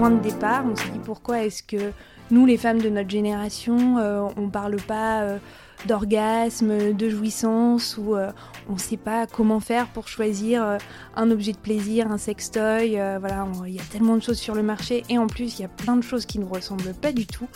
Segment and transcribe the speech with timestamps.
[0.00, 0.64] point de départ.
[0.64, 1.92] On s'est dit pourquoi est-ce que
[2.30, 5.36] nous, les femmes de notre génération, euh, on parle pas euh,
[5.84, 8.32] d'orgasme, de jouissance, ou euh,
[8.70, 10.78] on ne sait pas comment faire pour choisir
[11.16, 12.92] un objet de plaisir, un sextoy.
[12.92, 15.64] voilà, il y a tellement de choses sur le marché et en plus, il y
[15.66, 17.48] a plein de choses qui ne ressemblent pas du tout.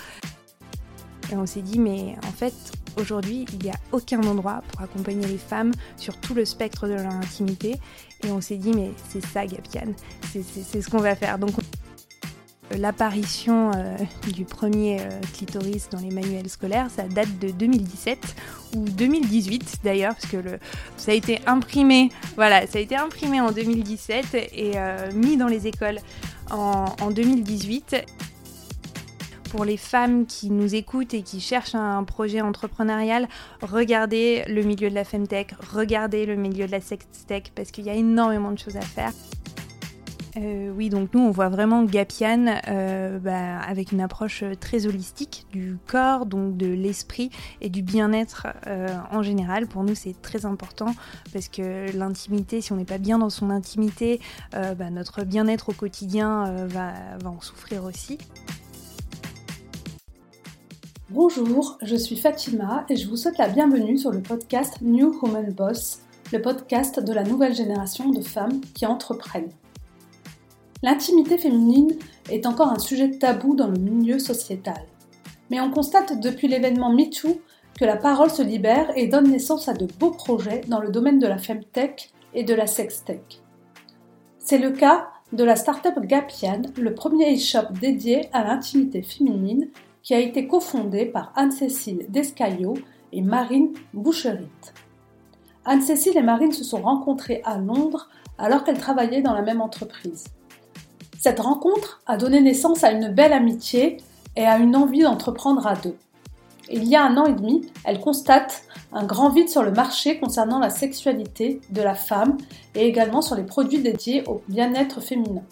[1.32, 2.52] Et on s'est dit, mais en fait,
[3.00, 6.92] aujourd'hui, il n'y a aucun endroit pour accompagner les femmes sur tout le spectre de
[6.92, 7.76] leur intimité.
[8.22, 9.94] Et on s'est dit, mais c'est ça, Gapian,
[10.30, 11.38] c'est ce qu'on va faire.
[11.38, 11.52] Donc,
[12.70, 13.96] L'apparition euh,
[14.32, 18.36] du premier euh, clitoris dans les manuels scolaires, ça date de 2017
[18.74, 20.38] ou 2018 d'ailleurs, parce que
[20.96, 25.46] ça a été imprimé, voilà, ça a été imprimé en 2017 et euh, mis dans
[25.46, 25.98] les écoles
[26.50, 27.96] en, en 2018
[29.50, 33.28] pour les femmes qui nous écoutent et qui cherchent un projet entrepreneurial,
[33.62, 37.90] regardez le milieu de la femtech, regardez le milieu de la sextech parce qu'il y
[37.90, 39.12] a énormément de choses à faire.
[40.36, 45.46] Euh, oui, donc nous on voit vraiment Gapian euh, bah, avec une approche très holistique
[45.52, 49.66] du corps, donc de l'esprit et du bien-être euh, en général.
[49.68, 50.94] Pour nous c'est très important
[51.32, 54.20] parce que l'intimité, si on n'est pas bien dans son intimité,
[54.52, 56.92] bah, notre bien-être au quotidien va,
[57.22, 58.18] va en souffrir aussi.
[61.10, 65.52] Bonjour, je suis Fatima et je vous souhaite la bienvenue sur le podcast New Woman
[65.52, 66.00] Boss,
[66.32, 69.50] le podcast de la nouvelle génération de femmes qui entreprennent.
[70.84, 71.92] L'intimité féminine
[72.30, 74.82] est encore un sujet tabou dans le milieu sociétal.
[75.48, 77.40] Mais on constate depuis l'événement MeToo
[77.80, 81.18] que la parole se libère et donne naissance à de beaux projets dans le domaine
[81.18, 83.40] de la femtech et de la sextech.
[84.38, 89.70] C'est le cas de la startup Gapian, le premier e-shop dédié à l'intimité féminine
[90.02, 92.74] qui a été cofondée par Anne-Cécile Descaillot
[93.10, 94.48] et Marine Boucherit.
[95.64, 100.24] Anne-Cécile et Marine se sont rencontrées à Londres alors qu'elles travaillaient dans la même entreprise.
[101.24, 103.96] Cette rencontre a donné naissance à une belle amitié
[104.36, 105.96] et à une envie d'entreprendre à deux.
[106.70, 110.20] Il y a un an et demi, elles constatent un grand vide sur le marché
[110.20, 112.36] concernant la sexualité de la femme
[112.74, 115.44] et également sur les produits dédiés au bien-être féminin.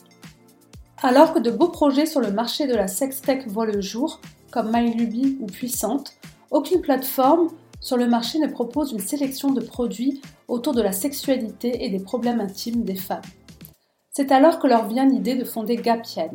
[1.03, 4.71] Alors que de beaux projets sur le marché de la sextech voient le jour, comme
[4.71, 6.13] MyLuby ou Puissante,
[6.51, 7.49] aucune plateforme
[7.81, 11.99] sur le marché ne propose une sélection de produits autour de la sexualité et des
[11.99, 13.23] problèmes intimes des femmes.
[14.15, 16.33] C'est alors que leur vient l'idée de fonder Gapian,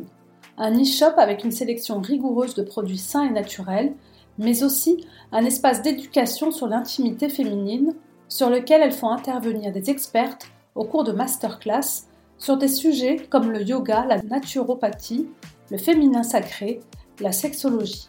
[0.56, 3.94] un e-shop avec une sélection rigoureuse de produits sains et naturels,
[4.36, 7.94] mais aussi un espace d'éducation sur l'intimité féminine
[8.28, 13.52] sur lequel elles font intervenir des expertes au cours de masterclass sur des sujets comme
[13.52, 15.28] le yoga, la naturopathie,
[15.70, 16.80] le féminin sacré,
[17.20, 18.08] la sexologie.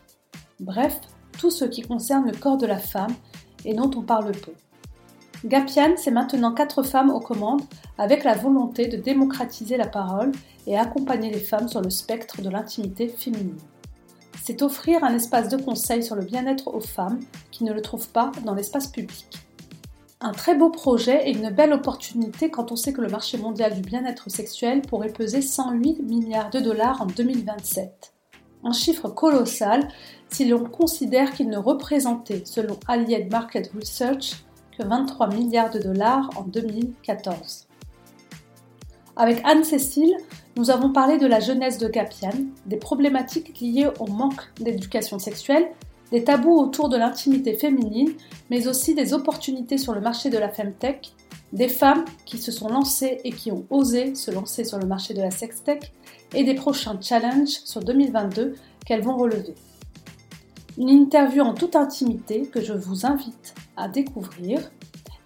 [0.59, 0.99] Bref,
[1.37, 3.13] tout ce qui concerne le corps de la femme
[3.65, 4.53] et dont on parle peu.
[5.45, 7.61] Gapian, c'est maintenant quatre femmes aux commandes
[7.97, 10.33] avec la volonté de démocratiser la parole
[10.67, 13.57] et accompagner les femmes sur le spectre de l'intimité féminine.
[14.43, 17.19] C'est offrir un espace de conseil sur le bien-être aux femmes
[17.51, 19.27] qui ne le trouvent pas dans l'espace public.
[20.19, 23.73] Un très beau projet et une belle opportunité quand on sait que le marché mondial
[23.73, 28.13] du bien-être sexuel pourrait peser 108 milliards de dollars en 2027
[28.63, 29.87] un chiffre colossal
[30.29, 34.43] si l'on considère qu'il ne représentait, selon Allied Market Research,
[34.79, 37.67] que 23 milliards de dollars en 2014.
[39.17, 40.15] Avec Anne-Cécile,
[40.55, 42.31] nous avons parlé de la jeunesse de Gapian,
[42.65, 45.67] des problématiques liées au manque d'éducation sexuelle,
[46.11, 48.13] des tabous autour de l'intimité féminine,
[48.49, 51.11] mais aussi des opportunités sur le marché de la femtech,
[51.51, 55.13] des femmes qui se sont lancées et qui ont osé se lancer sur le marché
[55.13, 55.91] de la sextech,
[56.33, 59.55] et des prochains challenges sur 2022 qu'elles vont relever.
[60.77, 64.71] Une interview en toute intimité que je vous invite à découvrir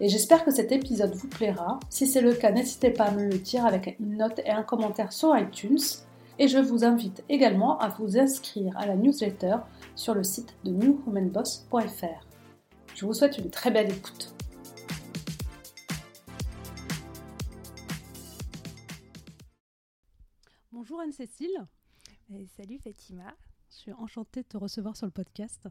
[0.00, 1.78] et j'espère que cet épisode vous plaira.
[1.88, 4.64] Si c'est le cas, n'hésitez pas à me le dire avec une note et un
[4.64, 5.78] commentaire sur iTunes.
[6.38, 9.56] Et je vous invite également à vous inscrire à la newsletter
[9.94, 12.26] sur le site de newwomanboss.fr.
[12.96, 14.34] Je vous souhaite une très belle écoute.
[20.72, 21.66] Bonjour Anne-Cécile.
[22.32, 23.32] Euh, salut Fatima.
[23.74, 25.66] Je suis enchantée de te recevoir sur le podcast.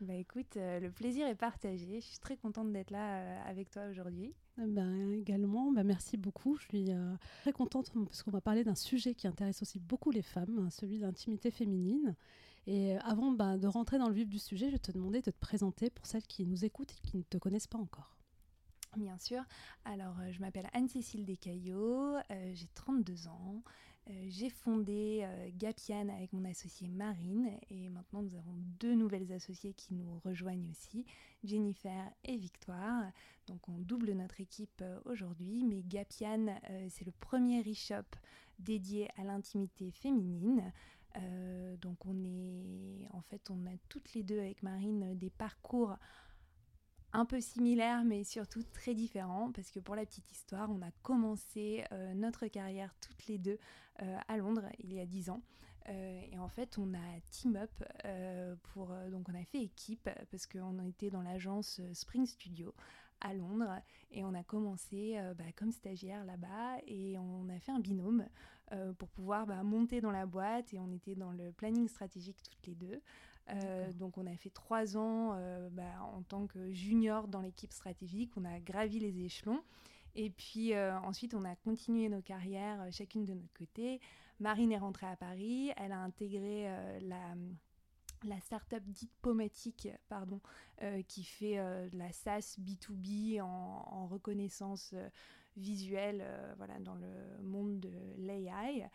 [0.00, 2.00] Bah écoute, euh, le plaisir est partagé.
[2.00, 4.32] Je suis très contente d'être là euh, avec toi aujourd'hui.
[4.56, 6.56] Ben, également, ben, merci beaucoup.
[6.56, 6.90] Je suis
[7.40, 10.70] très contente parce qu'on va parler d'un sujet qui intéresse aussi beaucoup les femmes, hein,
[10.70, 12.14] celui de l'intimité féminine.
[12.68, 15.30] Et avant ben, de rentrer dans le vif du sujet, je vais te demander de
[15.30, 18.16] te présenter pour celles qui nous écoutent et qui ne te connaissent pas encore.
[18.96, 19.42] Bien sûr.
[19.84, 22.16] Alors, je m'appelle Anne-Cécile Descaillots,
[22.52, 23.62] j'ai 32 ans.
[24.10, 29.32] Euh, j'ai fondé euh, Gapian avec mon associé Marine et maintenant nous avons deux nouvelles
[29.32, 31.04] associées qui nous rejoignent aussi,
[31.44, 33.04] Jennifer et Victoire.
[33.46, 36.58] Donc on double notre équipe euh, aujourd'hui, mais Gapian
[36.88, 38.16] c'est le premier e-shop
[38.58, 40.72] dédié à l'intimité féminine.
[41.80, 45.96] donc on est, en fait, on a toutes les deux avec Marine des parcours
[47.12, 50.90] un peu similaires, mais surtout très différents, parce que pour la petite histoire, on a
[51.02, 51.84] commencé
[52.14, 53.58] notre carrière toutes les deux
[53.98, 55.42] à Londres il y a dix ans.
[55.88, 57.70] Euh, et en fait, on a team up
[58.04, 58.92] euh, pour.
[58.92, 62.74] Euh, donc, on a fait équipe parce qu'on était dans l'agence Spring Studio
[63.22, 67.78] à Londres et on a commencé bah, comme stagiaire là-bas et on a fait un
[67.78, 68.26] binôme
[68.96, 72.66] pour pouvoir bah, monter dans la boîte et on était dans le planning stratégique toutes
[72.66, 73.02] les deux.
[73.94, 75.38] Donc on a fait trois ans
[75.72, 79.62] bah, en tant que junior dans l'équipe stratégique, on a gravi les échelons.
[80.14, 84.00] Et puis ensuite on a continué nos carrières chacune de notre côté.
[84.40, 87.34] Marine est rentrée à Paris, elle a intégré euh, la
[88.24, 90.42] la startup Diplomatique, pardon,
[90.82, 94.94] euh, qui fait euh, la SaaS B2B en, reconnaissance
[95.56, 96.24] visuelle
[96.56, 98.88] voilà, dans le monde de l'AI.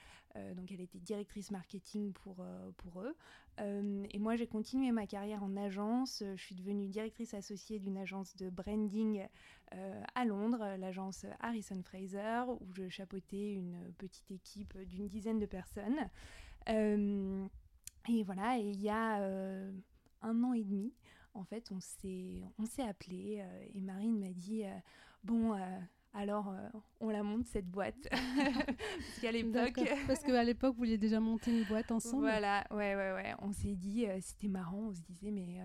[0.56, 2.46] donc elle était directrice marketing pour,
[2.78, 3.16] pour eux.
[3.60, 6.24] et moi j'ai continué ma carrière en agence.
[6.36, 9.28] Je suis devenue directrice associée d'une agence de branding
[9.74, 15.46] euh, à Londres, l'agence Harrison Fraser, où je chapeautais une petite équipe d'une dizaine de
[15.46, 16.10] personnes.
[16.70, 17.46] Euh,
[18.08, 19.72] et voilà, il y a euh,
[20.22, 20.94] un an et demi,
[21.34, 23.44] en fait, on s'est, on s'est appelé
[23.74, 24.64] et Marine m'a dit
[25.24, 25.58] Bon,
[26.16, 26.52] alors
[27.00, 28.08] on la monte cette boîte.
[28.12, 29.80] parce qu'à l'époque.
[30.08, 33.34] Parce qu'à l'époque, vous vouliez déjà monter une boîte ensemble Voilà, ouais, ouais, ouais.
[33.40, 35.60] On s'est dit, c'était marrant, on se disait, mais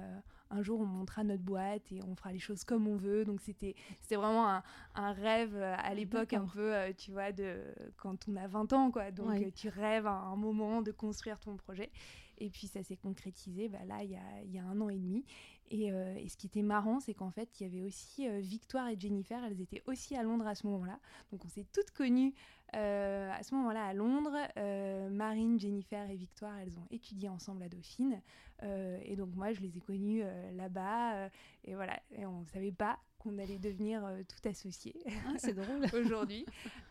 [0.50, 3.24] un jour on montera notre boîte et on fera les choses comme on veut.
[3.24, 3.74] Donc c'était
[4.10, 4.62] vraiment un,
[4.94, 7.62] un, rêve euh, à l'époque un peu, euh, tu vois, de
[7.96, 9.10] quand on a 20 ans, quoi.
[9.10, 11.90] Donc euh, tu rêves à un moment de construire ton projet.
[12.38, 14.96] Et puis ça s'est concrétisé bah, là, il y a, y a, un an et
[14.98, 15.24] demi.
[15.70, 18.98] Et, et ce qui était marrant, c'est qu'en fait, il y avait aussi Victoire et
[18.98, 20.98] Jennifer, elles étaient aussi à Londres à ce moment-là.
[21.30, 22.34] Donc on s'est toutes connues
[22.76, 27.62] euh, à ce moment-là, à Londres, euh, Marine, Jennifer et Victoire, elles ont étudié ensemble
[27.62, 28.20] à Dauphine.
[28.62, 30.22] Euh, et donc moi, je les ai connues
[30.54, 31.28] là-bas.
[31.64, 34.96] et voilà, et on ne savait pas qu'on allait devenir tout associés.
[35.26, 35.84] Ah, c'est drôle.
[35.94, 36.46] aujourd'hui.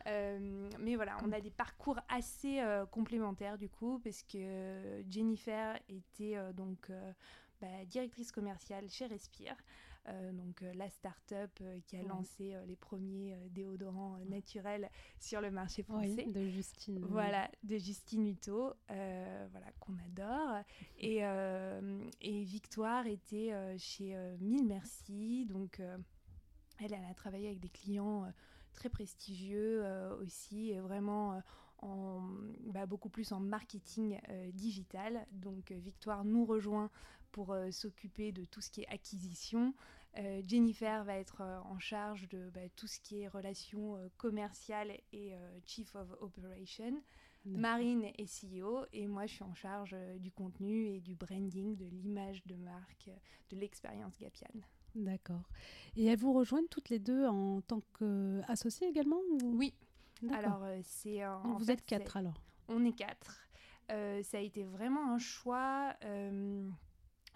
[0.05, 2.61] mais voilà, on a des parcours assez
[2.91, 6.91] complémentaires du coup, parce que Jennifer était donc
[7.61, 9.55] bah, directrice commerciale chez Respire.
[10.07, 14.89] Euh, donc euh, la start-up euh, qui a lancé les premiers déodorants naturels
[15.19, 16.25] sur le marché français.
[16.25, 17.05] de Justine.
[17.09, 20.63] Voilà, de Justine Hutto, voilà, qu'on adore.
[20.97, 21.19] Et,
[22.21, 28.31] et, Victoire était chez Mille Merci, donc elle, elle a travaillé avec des clients
[28.73, 29.83] très prestigieux
[30.19, 31.41] aussi, et vraiment
[31.79, 32.21] en,
[32.65, 34.19] bah, beaucoup plus en marketing
[34.53, 35.25] digital.
[35.31, 36.89] Donc Victoire nous rejoint
[37.31, 39.73] pour s'occuper de tout ce qui est acquisition.
[40.17, 44.07] Euh, Jennifer va être euh, en charge de bah, tout ce qui est relations euh,
[44.17, 45.33] commerciales et
[45.65, 47.01] Chief of Operation.
[47.45, 51.85] Marine est CEO et moi je suis en charge du contenu et du branding, de
[51.85, 53.09] l'image de marque,
[53.49, 54.49] de l'expérience Gapian.
[54.93, 55.49] D'accord.
[55.95, 59.73] Et elles vous rejoignent toutes les deux en tant qu'associées également Oui.
[60.31, 61.21] Alors c'est.
[61.57, 62.41] vous êtes quatre alors?
[62.67, 63.47] On est quatre.
[63.87, 65.95] ça a été vraiment un choix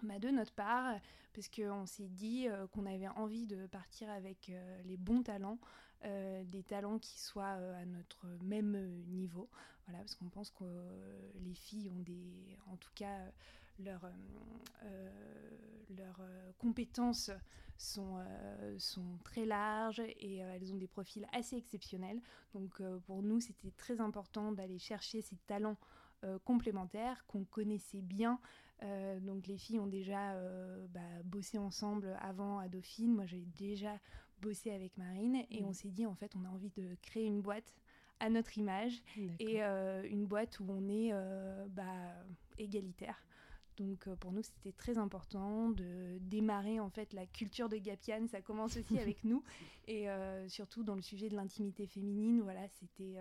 [0.02, 0.98] bah, de notre part
[1.34, 5.58] parce qu'on s'est dit euh, qu'on avait envie de partir avec euh, les bons talents,
[6.04, 8.76] euh, des talents qui soient à notre même
[9.08, 9.50] niveau.
[9.86, 10.64] Voilà, parce qu'on pense que
[11.40, 13.18] les filles ont des, en tout cas,
[13.78, 14.08] leurs
[15.90, 16.22] leurs
[16.58, 17.30] compétences
[17.76, 18.24] sont,
[18.78, 22.22] sont très larges et elles ont des profils assez exceptionnels.
[22.54, 25.76] Donc pour nous, c'était très important d'aller chercher ces talents
[26.44, 28.40] complémentaires qu'on connaissait bien
[28.82, 33.14] euh, donc les filles ont déjà euh, bah, bossé ensemble avant à Dauphine.
[33.14, 33.98] Moi, j'ai déjà
[34.40, 35.66] bossé avec Marine et mm.
[35.66, 37.74] on s'est dit en fait, on a envie de créer une boîte
[38.20, 39.02] à notre image
[39.38, 41.12] et euh, une boîte où on est
[41.70, 41.84] bah,
[42.58, 43.24] égalitaire.
[43.76, 48.28] Donc pour nous, c'était très important de démarrer en fait la culture de Gapian.
[48.28, 49.42] Ça commence aussi avec nous
[49.88, 50.06] et
[50.46, 52.40] surtout dans le sujet de l'intimité féminine.
[52.40, 53.16] Voilà, c'était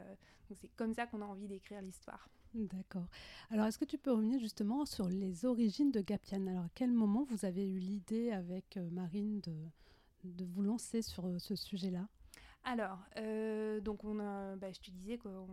[0.53, 2.29] c'est comme ça qu'on a envie d'écrire l'histoire.
[2.53, 3.07] D'accord.
[3.49, 6.91] Alors, est-ce que tu peux revenir justement sur les origines de Gapian Alors, à quel
[6.91, 9.55] moment vous avez eu l'idée avec euh, Marine de,
[10.23, 12.07] de vous lancer sur euh, ce sujet-là?
[12.63, 15.47] Alors, euh, donc on a, bah, je te disais qu'on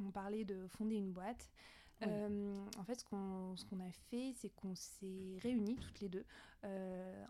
[0.00, 1.50] on parlait de fonder une boîte.
[2.02, 6.24] en fait, ce qu'on a fait, c'est qu'on s'est réunis toutes les deux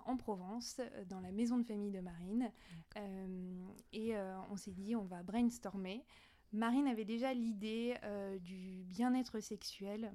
[0.04, 2.52] en Provence, dans la maison de famille de Marine.
[3.92, 4.14] et
[4.50, 6.04] on s'est dit, on va brainstormer
[6.52, 10.12] Marine avait déjà l'idée euh, du bien-être sexuel.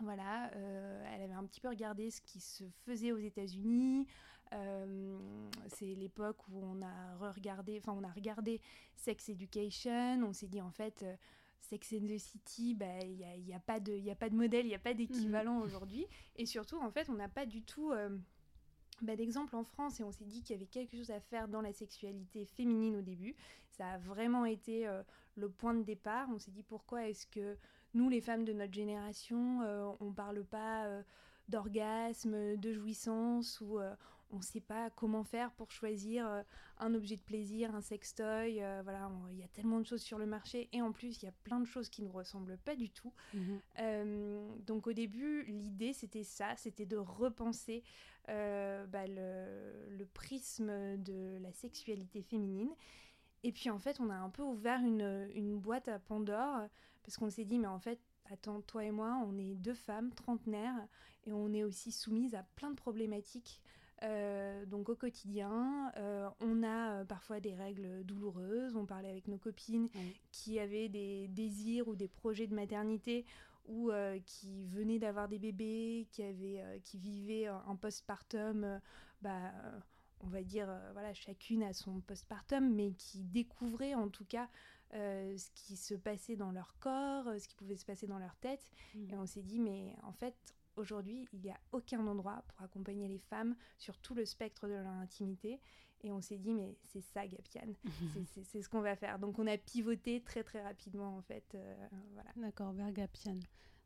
[0.00, 4.06] Voilà, euh, elle avait un petit peu regardé ce qui se faisait aux États-Unis.
[4.52, 5.18] Euh,
[5.68, 8.60] c'est l'époque où on a regardé, enfin on a regardé
[8.94, 10.22] Sex Education.
[10.22, 11.04] On s'est dit en fait,
[11.60, 14.36] Sex and the City, bah, il bah, n'y a, a, pas de, a pas de
[14.36, 15.62] modèle, il n'y a pas d'équivalent mmh.
[15.62, 16.06] aujourd'hui.
[16.36, 17.92] Et surtout, en fait, on n'a pas du tout
[19.02, 21.48] bah, d'exemple en France et on s'est dit qu'il y avait quelque chose à faire
[21.48, 23.36] dans la sexualité féminine au début.
[23.70, 25.02] Ça a vraiment été euh,
[25.34, 26.28] le point de départ.
[26.30, 27.56] On s'est dit pourquoi est-ce que
[27.92, 31.02] nous, les femmes de notre génération, euh, on parle pas euh,
[31.48, 33.78] d'orgasme, de jouissance ou
[34.30, 36.44] on ne sait pas comment faire pour choisir
[36.78, 38.60] un objet de plaisir, un sextoy.
[38.82, 41.28] Voilà, il y a tellement de choses sur le marché et en plus il y
[41.28, 43.12] a plein de choses qui ne ressemblent pas du tout.
[43.78, 47.84] Euh, donc au début, l'idée c'était ça, c'était de repenser
[48.28, 52.70] bah, le, prisme de la sexualité féminine.
[53.42, 56.68] Et puis en fait, on a un peu ouvert une, une boîte à Pandore
[57.02, 60.12] parce qu'on s'est dit mais en fait attends, toi et moi, on est deux femmes
[60.12, 60.88] trentenaires
[61.26, 63.60] et on est aussi soumises à plein de problématiques
[64.02, 68.76] euh, donc au quotidien, euh, on a euh, parfois des règles douloureuses.
[68.76, 69.88] On parlait avec nos copines
[70.32, 73.24] qui avaient des désirs ou des projets de maternité
[73.66, 73.90] ou
[74.24, 78.80] qui venaient d'avoir des bébés, qui, avaient, qui vivaient un postpartum,
[79.22, 79.52] bah,
[80.20, 84.48] on va dire, voilà, chacune à son postpartum, mais qui découvraient en tout cas
[84.92, 88.70] ce qui se passait dans leur corps, ce qui pouvait se passer dans leur tête.
[88.94, 89.10] Mmh.
[89.10, 90.36] Et on s'est dit, mais en fait,
[90.76, 94.74] aujourd'hui, il n'y a aucun endroit pour accompagner les femmes sur tout le spectre de
[94.74, 95.60] leur intimité.
[96.02, 97.72] Et on s'est dit, mais c'est ça, Gapian,
[98.44, 99.18] c'est ce qu'on va faire.
[99.18, 101.44] Donc on a pivoté très très rapidement, en fait.
[101.54, 101.74] Euh,
[102.12, 102.30] voilà.
[102.36, 103.38] D'accord, vers Gapian.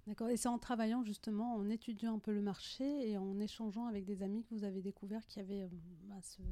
[0.06, 0.28] D'accord.
[0.28, 4.04] Et c'est en travaillant justement, en étudiant un peu le marché et en échangeant avec
[4.04, 5.68] des amis que vous avez découvert qu'il y avait euh,
[6.04, 6.42] bah, ce,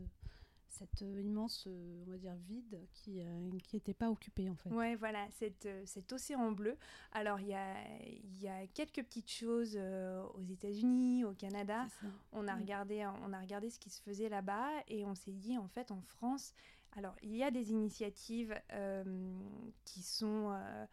[0.71, 3.23] cette euh, immense, euh, on va dire, vide qui
[3.73, 4.71] n'était euh, pas occupé en fait.
[4.71, 6.77] Ouais, voilà, cette, cet océan bleu.
[7.13, 7.75] Alors, il y a,
[8.41, 11.87] y a quelques petites choses aux États-Unis, au Canada.
[12.33, 12.61] On a, mm.
[12.61, 15.91] regardé, on a regardé ce qui se faisait là-bas et on s'est dit, en fait,
[15.91, 16.55] en France,
[16.97, 18.59] alors, il y a des initiatives
[19.85, 20.87] qui sont euh,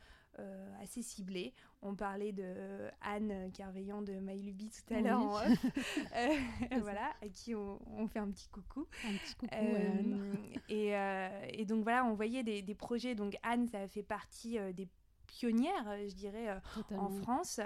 [0.82, 1.54] assez ciblé.
[1.82, 5.44] On parlait de Anne Carveillant de MyLuby tout à l'heure
[6.16, 8.88] euh, voilà, à qui on, fait un petit coucou.
[9.08, 10.34] Un petit coucou, euh,
[10.70, 13.14] et, et, donc voilà, on voyait des, des, projets.
[13.14, 14.88] Donc Anne, ça fait partie des
[15.36, 17.60] pionnière, euh, je dirais, euh, en France,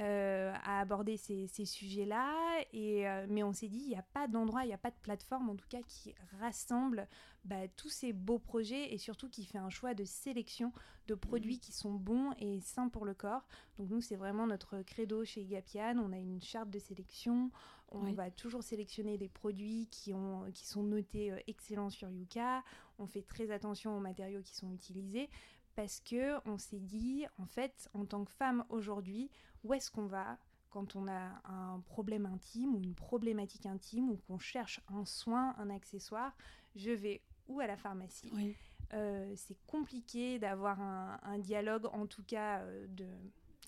[0.00, 2.34] euh, à aborder ces, sujets-là.
[2.72, 4.96] Et, mais on s'est dit, il n'y a pas d'endroit, il n'y a pas de
[5.02, 7.06] plateforme, en tout cas, qui rassemble
[7.44, 10.72] bah, tous ces beaux projets et surtout qui fait un choix de sélection
[11.08, 11.60] de produits mmh.
[11.60, 13.46] qui sont bons et sains pour le corps.
[13.78, 15.98] Donc nous, c'est vraiment notre credo chez Gapian.
[15.98, 17.50] On a une charte de sélection.
[17.94, 22.64] On va toujours sélectionner des produits qui, ont, qui sont notés excellents sur Yuka.
[22.98, 25.28] On fait très attention aux matériaux qui sont utilisés
[25.74, 29.30] parce que on s'est dit en fait en tant que femme aujourd'hui
[29.64, 30.38] où est-ce qu'on va
[30.70, 35.54] quand on a un problème intime ou une problématique intime ou qu'on cherche un soin,
[35.58, 36.34] un accessoire,
[36.74, 38.56] je vais ou à la pharmacie.
[38.94, 43.06] Euh, c'est compliqué d'avoir un, dialogue, en tout cas euh, de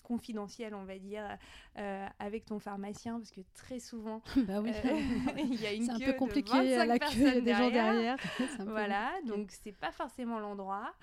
[0.05, 1.37] confidentiel, on va dire,
[1.77, 4.71] euh, avec ton pharmacien, parce que très souvent, bah oui.
[4.85, 4.99] Euh,
[5.37, 8.17] il y a une queue un peu compliqué à la queue, des gens derrière.
[8.59, 10.93] voilà, donc c'est pas forcément l'endroit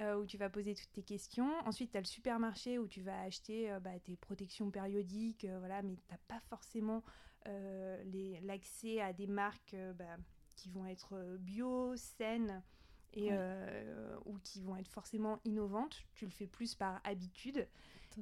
[0.00, 1.50] euh, où tu vas poser toutes tes questions.
[1.66, 5.96] Ensuite, tu as le supermarché où tu vas acheter bah, tes protections périodiques, voilà, mais
[5.96, 7.02] tu pas forcément
[8.42, 10.16] l'accès à des marques bah,
[10.54, 12.62] qui vont être bio, saines
[13.14, 13.30] et
[14.24, 16.04] ou qui vont être forcément innovantes.
[16.14, 17.66] Tu le fais plus par habitude.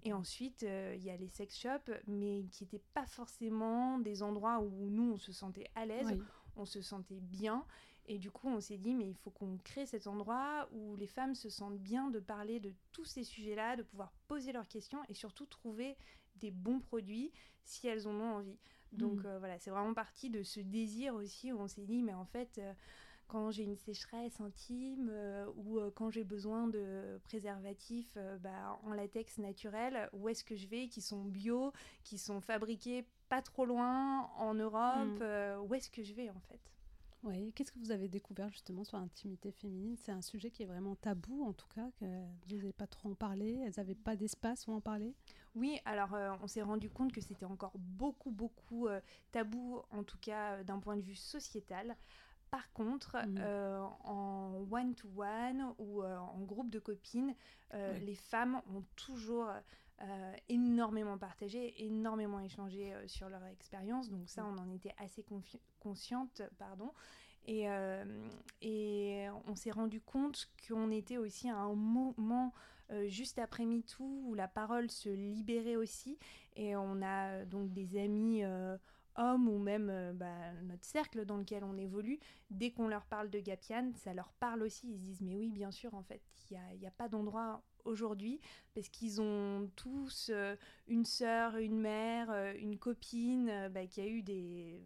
[0.02, 4.22] Et ensuite, euh, il y a les sex shops, mais qui n'étaient pas forcément des
[4.22, 6.16] endroits où nous, on se sentait à l'aise,
[6.56, 7.64] on se sentait bien.
[8.06, 11.06] Et du coup, on s'est dit, mais il faut qu'on crée cet endroit où les
[11.06, 14.98] femmes se sentent bien de parler de tous ces sujets-là, de pouvoir poser leurs questions
[15.08, 15.96] et surtout trouver
[16.36, 17.30] des bons produits
[17.62, 18.58] si elles en ont envie.
[18.92, 19.26] Donc mm.
[19.26, 22.24] euh, voilà, c'est vraiment parti de ce désir aussi où on s'est dit, mais en
[22.24, 22.58] fait...
[22.58, 22.72] Euh,
[23.30, 28.78] quand j'ai une sécheresse intime euh, ou euh, quand j'ai besoin de préservatifs euh, bah,
[28.82, 31.72] en latex naturel, où est-ce que je vais qui sont bio,
[32.02, 35.60] qui sont fabriqués pas trop loin en Europe, mm.
[35.64, 36.60] où est-ce que je vais en fait?
[37.22, 39.94] Oui, qu'est-ce que vous avez découvert justement sur l'intimité féminine?
[39.96, 42.06] C'est un sujet qui est vraiment tabou en tout cas, que
[42.48, 45.14] vous n'avez pas trop en parler, elles n'avaient pas d'espace où en parler?
[45.54, 48.88] Oui, alors on s'est rendu compte que c'était encore beaucoup, beaucoup
[49.32, 51.94] tabou, en tout cas d'un point de vue sociétal.
[52.50, 53.38] Par contre, mm.
[53.38, 57.34] euh, en one-to-one ou euh, en groupe de copines,
[57.74, 59.48] euh, les femmes ont toujours
[60.48, 64.08] énormément partagé, énormément échangé sur leur expérience.
[64.08, 65.22] Donc ça, on en était assez
[65.78, 66.40] consciente.
[66.56, 66.90] Pardon.
[67.44, 67.66] Et,
[68.62, 72.54] et on s'est rendu compte qu'on était aussi à un moment
[73.08, 76.18] juste après MeToo où la parole se libérait aussi.
[76.56, 78.42] Et on a donc des amis
[79.16, 82.18] hommes ou même euh, bah, notre cercle dans lequel on évolue,
[82.50, 84.88] dès qu'on leur parle de Gapian, ça leur parle aussi.
[84.88, 87.62] Ils se disent mais oui, bien sûr, en fait, il n'y a, a, pas d'endroit
[87.84, 88.40] aujourd'hui
[88.74, 90.30] parce qu'ils ont tous
[90.88, 94.82] une sœur, une mère, une copine bah, qui a eu des,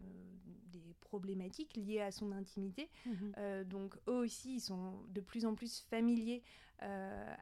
[0.67, 2.89] des, problématiques liées à son intimité.
[3.05, 3.63] Mhm.
[3.65, 6.43] donc eux aussi, ils sont de plus en plus familiers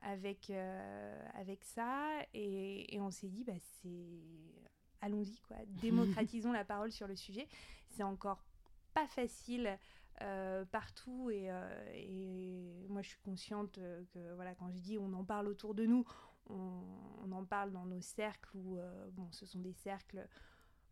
[0.01, 0.51] avec,
[1.33, 4.72] avec ça et, et on s'est dit, bah, c'est
[5.03, 5.57] allons-y, quoi.
[5.81, 7.47] Démocratisons la parole sur le sujet.
[7.89, 8.43] C'est encore
[8.93, 9.77] pas facile
[10.21, 13.79] euh, partout euh, et, moi je suis consciente
[14.13, 16.05] que voilà quand je dis on en parle autour de nous,
[16.49, 20.27] on, en parle dans nos cercles où euh, bon ce sont des cercles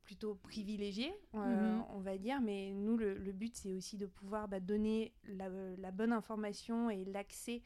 [0.04, 1.84] plutôt privilégiés, mhm.
[1.90, 6.12] on va dire, mais nous, le, but, c'est aussi de pouvoir bah, donner la, bonne
[6.12, 7.62] information et l'accès,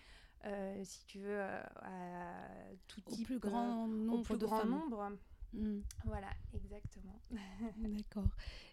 [0.84, 1.58] si tu veux, à
[2.88, 5.14] tout type, plus grand nombre, au plus grand nombre.
[5.55, 5.81] Mm.
[6.05, 7.19] Voilà, exactement.
[7.77, 8.27] D'accord.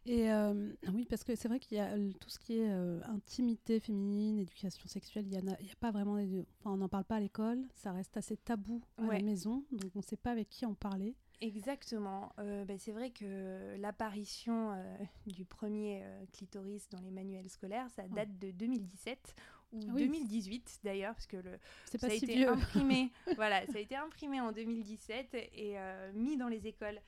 [0.05, 3.01] Et euh, oui, parce que c'est vrai qu'il y a tout ce qui est euh,
[3.05, 6.15] intimité féminine, éducation sexuelle, il n'y a, a, pas vraiment.
[6.15, 9.93] Enfin, on n'en parle pas à l'école, ça reste assez tabou à la maison, donc
[9.95, 11.15] on ne sait pas avec qui en parler.
[11.41, 12.33] Exactement.
[12.39, 14.73] Euh, ben, c'est vrai que l'apparition
[15.27, 19.35] du premier clitoris dans les manuels scolaires, ça date de 2017
[19.73, 23.11] ou 2018 ah d'ailleurs, parce que le, ça a été imprimé.
[23.37, 27.01] voilà, ça a été imprimé en 2017 et euh, mis dans les écoles.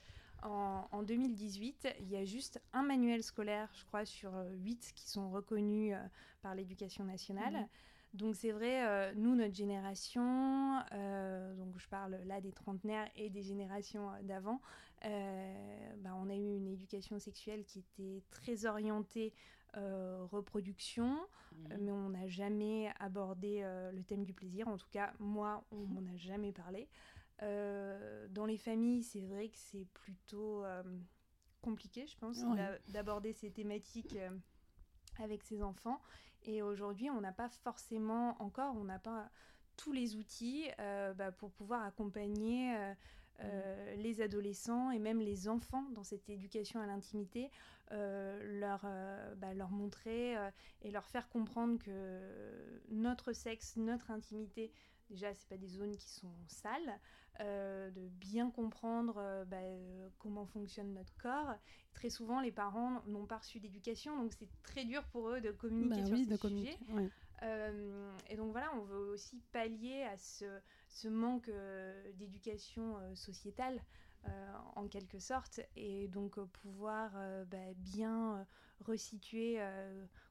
[0.43, 4.31] En, 2018, il y a juste un manuel scolaire, je crois, sur
[4.63, 6.07] 8 euh, qui sont reconnus euh,
[6.43, 7.55] par l'éducation nationale.
[7.55, 7.69] Mhm.
[8.13, 10.23] Donc c'est vrai, nous, notre génération,
[11.57, 14.61] donc je parle là des trentenaires et des générations d'avant,
[15.03, 19.33] bah, on a eu une éducation sexuelle qui était très orientée
[19.77, 21.19] euh, reproduction,
[21.53, 21.79] mhm.
[21.81, 24.69] mais on n'a jamais abordé euh, le thème du plaisir.
[24.69, 26.89] En tout cas, moi, on m'en a jamais parlé.
[27.43, 30.65] Euh, dans les familles, c'est vrai que c'est plutôt
[31.61, 32.45] compliqué, je pense,
[32.89, 34.19] d'aborder ces thématiques
[35.19, 36.01] avec ses enfants.
[36.43, 39.31] Et aujourd'hui, on n'a pas forcément encore, on n'a pas
[39.77, 42.95] tous les outils bah, pour pouvoir accompagner
[43.41, 47.51] euh, les adolescents et même les enfants dans cette éducation à l'intimité,
[47.93, 50.35] euh, leur, euh, bah, leur montrer
[50.83, 54.71] et leur faire comprendre que notre sexe, notre intimité,
[55.11, 57.01] déjà, c'est pas des zones qui sont sales,
[57.41, 59.57] de bien comprendre bah,
[60.19, 61.55] comment fonctionne notre corps.
[61.93, 65.51] Très souvent, les parents n'ont pas reçu d'éducation, donc c'est très dur pour eux de
[65.51, 66.79] communiquer bah sur ces sujets.
[67.43, 70.45] Euh, et donc voilà, on veut aussi pallier à ce,
[70.89, 73.83] ce manque euh, d'éducation euh, sociétale,
[74.75, 77.13] en quelque sorte, et donc pouvoir
[77.51, 78.47] bah, bien
[78.81, 79.61] resituer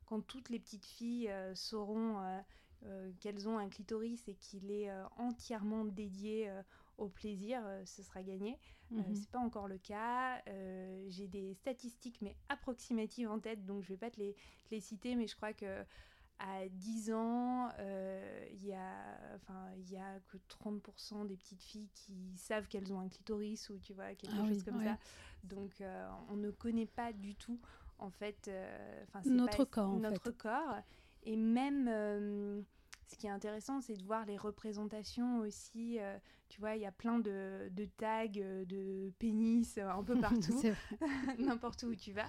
[0.07, 2.17] quand toutes les petites filles sauront
[3.19, 6.51] qu'elles ont un clitoris et qu'il est entièrement dédié
[6.97, 8.57] au plaisir, ce sera gagné.
[8.89, 9.13] Mhm.
[9.13, 10.41] c'est pas encore le cas.
[11.09, 14.79] J'ai des statistiques, mais approximatives en tête, donc je vais pas te les, te les
[14.79, 15.85] citer, mais je crois que
[16.43, 21.89] à 10 ans, euh, il y a, enfin, y a que 30% des petites filles
[21.93, 24.97] qui savent qu'elles ont un clitoris ou tu vois quelque ah chose comme ça.
[25.45, 27.59] Donc, euh, on ne connaît pas du tout,
[27.97, 30.79] en fait, euh, notre corps, notre corps.
[31.23, 31.85] Et même,
[33.07, 35.97] ce qui est intéressant, c'est de voir les représentations aussi.
[36.49, 40.61] tu vois, il y a plein de, de tags de pénis un peu partout,
[41.39, 42.27] n'importe où tu vas.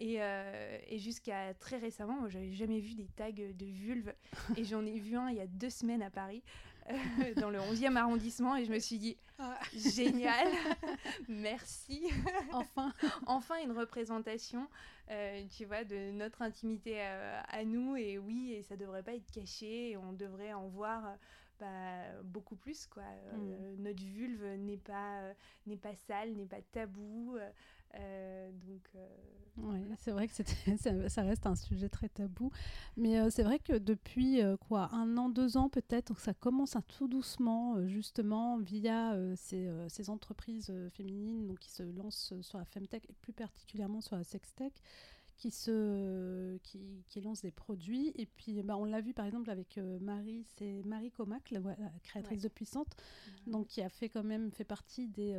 [0.00, 4.12] Euh, et, jusqu'à très récemment, moi, j'avais jamais vu des tags de vulve.
[4.56, 6.42] Et j'en ai vu un il y a deux semaines à Paris,
[6.90, 8.56] euh, dans le 11e arrondissement.
[8.56, 9.58] Et je me suis dit, ah.
[9.74, 10.48] génial,
[11.28, 12.10] merci.
[12.52, 12.92] Enfin.
[13.26, 14.68] enfin une représentation,
[15.10, 17.96] euh, tu vois, de notre intimité à, nous.
[17.96, 19.90] Et oui, et ça devrait pas être caché.
[19.90, 21.16] Et on devrait en voir
[21.58, 22.86] bah, beaucoup plus.
[22.86, 23.04] Quoi.
[23.32, 23.82] Mm.
[23.82, 25.22] notre vulve n'est pas,
[25.66, 27.38] n'est pas sale, n'est pas tabou.
[27.98, 29.06] Euh, donc, euh,
[29.58, 30.34] ouais, c'est vrai que
[30.78, 32.50] ça, ça, reste un sujet très tabou.
[32.96, 36.82] Mais euh, c'est vrai que depuis quoi, un an, deux ans peut-être, ça commence à
[36.82, 43.04] tout doucement, justement, via ces, ces, entreprises féminines donc, qui se lancent sur la femtech
[43.08, 44.72] et plus particulièrement sur la sextech
[45.36, 48.10] qui, se, qui, qui lance des produits.
[48.14, 51.60] Et puis, bah, on l'a vu par exemple avec Marie, c'est Marie Comac, la,
[52.02, 52.96] créatrice de Puissante,
[53.46, 55.36] donc qui a fait quand même fait partie des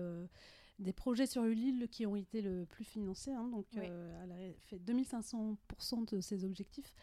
[0.79, 3.31] des projets sur Ulule qui ont été le plus financés.
[3.31, 6.93] Hein, donc, euh, elle a fait 2500% de ses objectifs.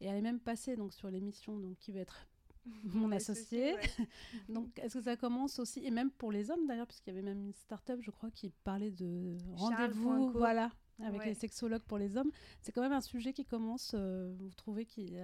[0.00, 2.28] Et elle est même passée donc, sur l'émission donc, qui va être
[2.84, 3.74] mon associé.
[4.48, 7.26] donc, est-ce que ça commence aussi, et même pour les hommes d'ailleurs, puisqu'il y avait
[7.26, 10.70] même une start-up, je crois, qui parlait de rendez-vous, voilà,
[11.00, 12.30] avec les sexologues pour les hommes.
[12.62, 15.16] C'est quand même un sujet qui commence, euh, vous trouvez, qui,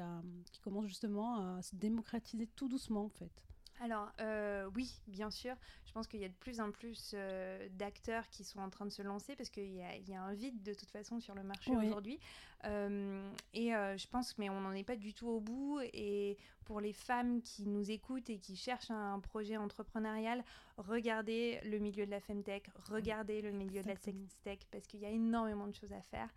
[0.52, 3.44] qui commence justement à se démocratiser tout doucement, en fait.
[3.80, 5.56] Alors euh, oui, bien sûr.
[5.86, 8.84] Je pense qu'il y a de plus en plus euh, d'acteurs qui sont en train
[8.84, 9.78] de se lancer parce qu'il y,
[10.10, 11.86] y, a un vide de toute façon sur le marché Oui.
[11.86, 12.20] aujourd'hui.
[12.64, 15.80] Euh, et euh, je pense, mais on n'en est pas du tout au bout.
[15.92, 20.44] Et pour les femmes qui nous écoutent et qui cherchent un projet entrepreneurial,
[20.76, 25.06] regardez le milieu de la femtech, regardez le milieu de la sextech parce qu'il y
[25.06, 26.28] a énormément de choses à faire.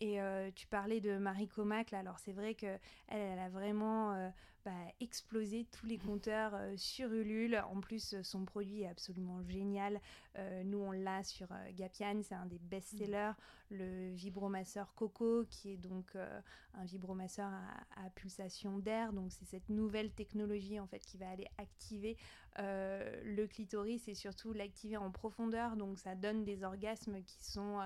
[0.00, 4.32] Et euh, tu parlais de Marie Comac, là, alors c'est vrai que elle, a vraiment
[4.64, 7.64] bah, explosé tous les compteurs sur Ulule.
[7.72, 10.00] En plus, son produit est absolument génial.
[10.38, 13.32] Euh, nous, on l'a sur euh, Gapian, c'est un des best-sellers.
[13.70, 16.40] Le vibromasseur Coco, qui est donc euh,
[16.74, 19.12] un vibromasseur à, à pulsation d'air.
[19.12, 22.16] Donc, c'est cette nouvelle technologie en fait qui va aller activer
[22.60, 25.76] le clitoris et surtout l'activer en profondeur.
[25.76, 27.78] Donc, ça donne des orgasmes qui sont,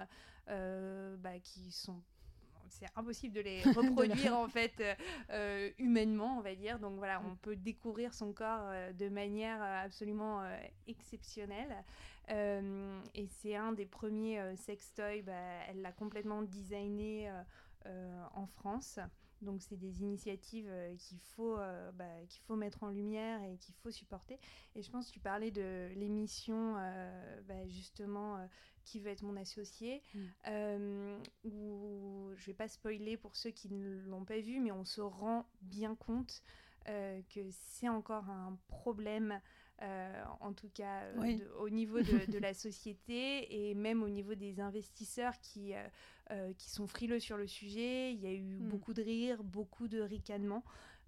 [0.47, 2.01] bah, qui sont
[2.73, 4.95] c'est impossible de les reproduire en fait euh,
[5.31, 6.79] euh, humainement on va dire.
[6.79, 10.57] Donc voilà on peut découvrir son corps euh, de manière absolument euh,
[10.87, 11.85] exceptionnelle.
[12.29, 15.33] Et c'est un des premiers sextoys bah,
[15.69, 17.31] elle l'a complètement designé
[17.85, 18.99] en France.
[19.43, 23.57] Donc c'est des initiatives euh, qu'il faut euh, bah, qu'il faut mettre en lumière et
[23.57, 24.39] qu'il faut supporter.
[24.75, 28.39] Et je pense que tu parlais de l'émission euh, bah, justement
[28.85, 30.19] qui veut être mon associé Mm.
[30.49, 34.85] euh, où je vais pas spoiler pour ceux qui ne l'ont pas vu, mais on
[34.85, 36.43] se rend bien compte
[36.89, 39.41] euh, que c'est encore un problème,
[39.83, 41.37] euh, en tout cas euh, Oui.
[41.37, 45.73] de- au niveau de, de la société et même au niveau des investisseurs qui,
[46.59, 48.13] qui sont frileux sur le sujet.
[48.13, 48.69] Il y a eu Mm.
[48.69, 50.65] beaucoup de rires, beaucoup de ricanements.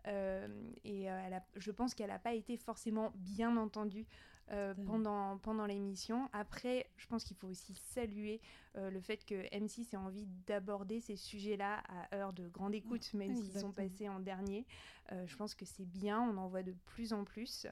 [0.06, 4.06] et elle a- je pense qu'elle n'a pas été forcément bien entendue
[4.50, 6.28] euh, pendant, pendant l'émission.
[6.32, 8.40] Après, je pense qu'il faut aussi saluer
[8.76, 13.12] euh, le fait que M6 ait envie d'aborder ces sujets-là à heure de grande écoute,
[13.14, 14.66] même s'ils sont passés en dernier.
[15.12, 17.66] Euh, je pense que c'est bien, on en voit de plus en plus.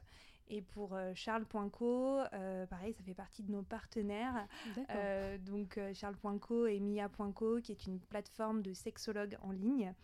[0.49, 4.47] Et pour euh, Charles.co, euh, pareil, ça fait partie de nos partenaires.
[4.91, 9.95] Euh, donc euh, Charles.co et Mia.co, qui est une plateforme de sexologues en ligne.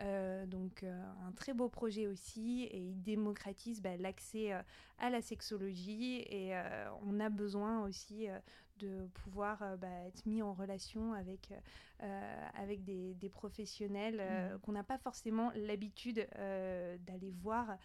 [0.00, 4.60] Euh, donc euh, un très beau projet aussi et il démocratise bah, l'accès euh,
[4.98, 6.52] à la sexologie et
[7.06, 8.26] on a besoin aussi
[8.78, 11.52] de pouvoir bah, être mis en relation avec,
[12.54, 14.58] avec des, des professionnels Mhm.
[14.60, 17.76] qu'on n'a pas forcément l'habitude d'aller voir.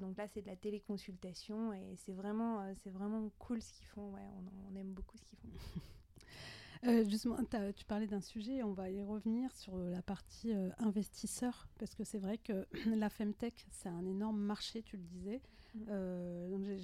[0.00, 4.12] Donc là c'est de la téléconsultation et c'est vraiment, c'est vraiment cool ce qu'ils font.
[4.12, 5.48] Ouais, on, on aime beaucoup ce qu'ils font.
[6.86, 7.36] Euh, justement,
[7.76, 12.04] tu parlais d'un sujet, on va y revenir sur la partie euh, investisseur, parce que
[12.04, 12.66] c'est vrai que
[12.96, 15.42] la Femtech, c'est un énorme marché, tu le disais.
[15.74, 15.86] Mhm.
[15.90, 16.78] Euh,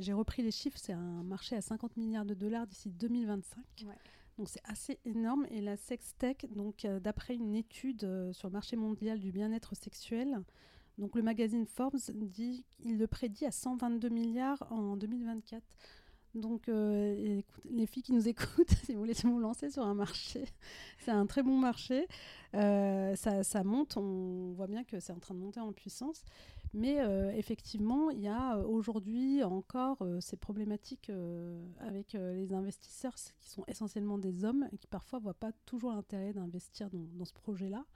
[0.00, 3.62] j'ai- repris les chiffres, c'est un marché à 50 milliards de dollars d'ici 2025.
[3.86, 3.94] Ouais.
[4.38, 5.46] Donc c'est assez énorme.
[5.50, 10.42] Et la sextech, donc euh, d'après une étude sur le marché mondial du bien-être sexuel,
[10.98, 15.62] donc le magazine Forbes dit qu'il le prédit à 122 milliards en 2024.
[16.34, 19.94] Donc, euh, écoute, les filles qui nous écoutent, si vous voulez vous lancer sur un
[19.94, 20.44] marché,
[21.00, 22.06] c'est un très bon marché.
[22.54, 26.22] Euh, ça, ça monte, on voit bien que c'est en train de monter en puissance.
[26.74, 31.10] Mais euh, effectivement, il y a aujourd'hui encore ces problématiques
[31.80, 35.92] avec les investisseurs qui sont essentiellement des hommes et qui parfois ne voient pas toujours
[35.92, 37.86] l'intérêt d'investir dans, dans ce projet-là.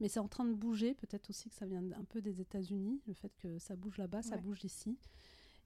[0.00, 3.00] Mais c'est en train de bouger, peut-être aussi que ça vient un peu des États-Unis,
[3.06, 4.98] le fait que ça bouge là-bas, ça bouge ici.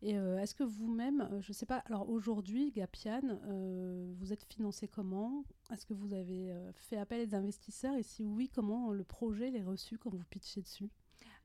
[0.03, 4.33] Et euh, est-ce que vous-même, euh, je ne sais pas, alors aujourd'hui, Gapian, euh, vous
[4.33, 5.45] êtes financé comment?
[5.73, 7.95] Est-ce que vous avez fait appel à des investisseurs?
[7.97, 10.91] Et si oui, comment le projet est reçu quand vous pitchez dessus?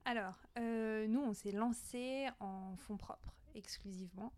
[0.06, 4.34] Alors, euh, nous, on s'est lancé en fonds propres exclusivement.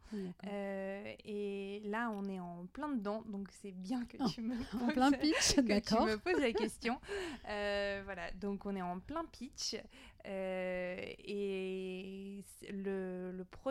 [0.45, 4.86] Euh, et là, on est en plein dedans, donc c'est bien que tu me En
[4.86, 6.06] poses- plein pitch, que d'accord.
[6.06, 6.99] tu me poses la question.
[7.49, 9.75] Euh, voilà, donc on est en plein pitch.
[10.25, 12.43] et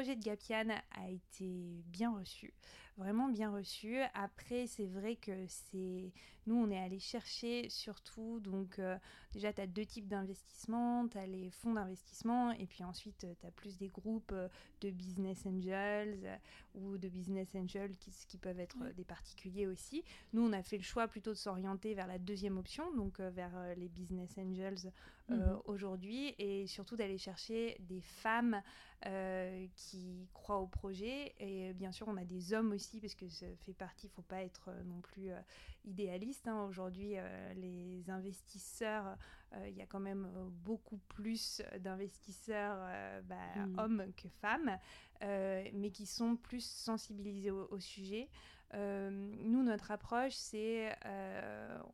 [0.06, 2.54] projet de Gapian a été bien reçu,
[2.96, 3.98] vraiment bien reçu.
[4.14, 6.12] Après, c'est vrai que c'est
[6.46, 8.96] nous, on est allé chercher surtout, donc euh,
[9.32, 13.46] déjà, tu as deux types d'investissements, tu as les fonds d'investissement, et puis ensuite, tu
[13.46, 14.48] as plus des groupes euh,
[14.80, 16.36] de business angels euh,
[16.74, 20.04] ou de business angels qui, qui peuvent être euh, des particuliers aussi.
[20.32, 23.30] Nous, on a fait le choix plutôt de s'orienter vers la deuxième option, donc euh,
[23.30, 24.92] vers euh, les business angels
[25.32, 25.60] euh, Mhm.
[25.64, 28.62] aujourd'hui, et surtout d'aller chercher des femmes
[29.06, 31.34] euh, qui croient au projet.
[31.38, 34.10] Et euh, bien sûr, on a des hommes aussi, parce que ça fait partie, il
[34.10, 35.40] ne faut pas être euh, non plus euh,
[35.84, 36.46] idéaliste.
[36.48, 36.64] hein.
[36.68, 39.16] Aujourd'hui, euh, les investisseurs,
[39.54, 43.78] euh, il y a quand même euh, beaucoup plus d'investisseurs euh, bah, Mhm.
[43.78, 44.78] hommes que femmes,
[45.22, 48.28] euh, mais qui sont plus sensibilisés au, au sujet.
[48.74, 50.94] nous, notre approche, c'est,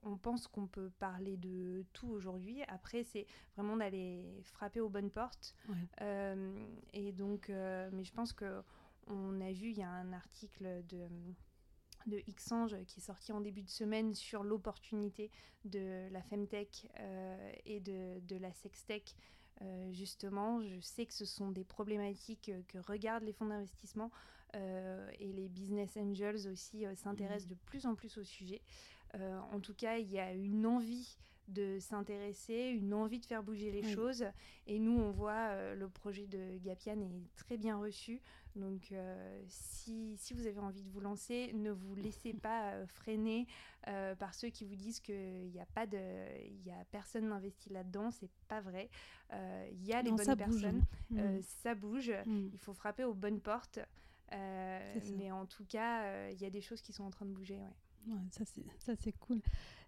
[0.03, 2.63] on pense qu'on peut parler de tout aujourd'hui.
[2.69, 5.55] Après, c'est vraiment d'aller frapper aux bonnes portes.
[6.93, 8.63] et donc, mais je pense que
[9.07, 11.09] on a vu, il y a un article de
[12.07, 15.31] de Xange qui est sorti en début de semaine sur l'opportunité
[15.65, 19.15] de la Femtech euh, et de, de, la Sextech.
[19.61, 24.11] Euh, justement, je sais que ce sont des problématiques que regardent les fonds d'investissement
[24.55, 27.55] euh, et les business angels aussi s'intéressent mmh.
[27.55, 28.63] de plus en plus au sujet.
[29.15, 31.17] en tout cas, il y a une envie
[31.49, 34.25] de s'intéresser, une envie de faire bouger les choses.
[34.67, 38.21] Et nous, on voit euh, le projet de Gapian est très bien reçu.
[38.57, 42.87] Donc, euh, si, si, vous avez envie de vous lancer, ne vous laissez pas euh,
[42.87, 43.47] freiner
[44.19, 45.99] par ceux qui vous disent qu'il n'y a pas de,
[46.47, 48.11] il y a personne n'investit là-dedans.
[48.11, 48.89] C'est pas vrai.
[49.33, 50.85] Il y a les bonnes personnes.
[51.17, 51.39] Hein.
[51.39, 51.43] Mm.
[51.63, 52.13] ça bouge.
[52.27, 52.49] Mm.
[52.53, 53.81] Il faut frapper aux bonnes portes.
[54.31, 57.59] mais en tout cas, il y a des choses qui sont en train de bouger.
[57.59, 57.75] Ouais.
[58.09, 58.17] Ouais,
[58.79, 59.41] ça c'est cool.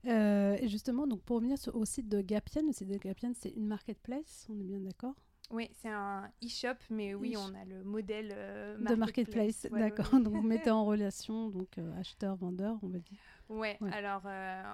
[0.06, 3.50] Euh, et justement, donc pour revenir au site de Gapian, le site de Gapian, c'est
[3.50, 5.14] une marketplace, on est bien d'accord?
[5.50, 9.66] Oui, c'est un e-shop, mais oui, on a le modèle euh, de marketplace.
[9.70, 10.10] d'accord.
[10.20, 13.18] donc vous mettez en relation donc euh, acheteur vendeur, on va dire.
[13.50, 13.78] Ouais.
[13.92, 14.26] Alors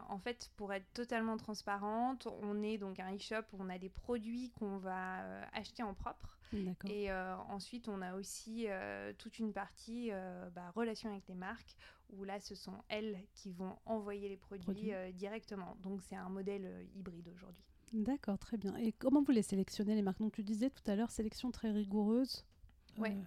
[0.09, 3.89] en fait, pour être totalement transparente, on est donc un e-shop où on a des
[3.89, 6.39] produits qu'on va acheter en propre.
[6.89, 7.13] Et
[7.49, 8.69] ensuite, on a aussi
[9.19, 10.11] toute une partie
[10.55, 11.75] bah, relation avec les marques
[12.11, 15.77] où là, ce sont elles qui vont envoyer les produits, directement.
[15.83, 17.70] Donc c'est un modèle hybride aujourd'hui.
[17.93, 18.77] D'accord, très bien.
[18.77, 20.21] Et comment vous les sélectionnez, les marques?
[20.21, 22.45] Donc, tu disais tout à l'heure, sélection très rigoureuse.
[22.99, 23.11] Oui.
[23.11, 23.19] Euh,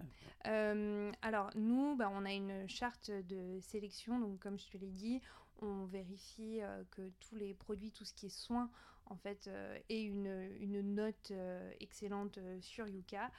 [0.46, 4.18] euh, alors, nous, bah, on a une charte de sélection.
[4.18, 5.20] Donc, comme je te l'ai dit,
[5.60, 8.70] on vérifie euh, que tous les produits, tout ce qui est soins,
[9.06, 9.50] en fait,
[9.90, 11.30] aient une, une note
[11.78, 13.30] excellente sur Yuka,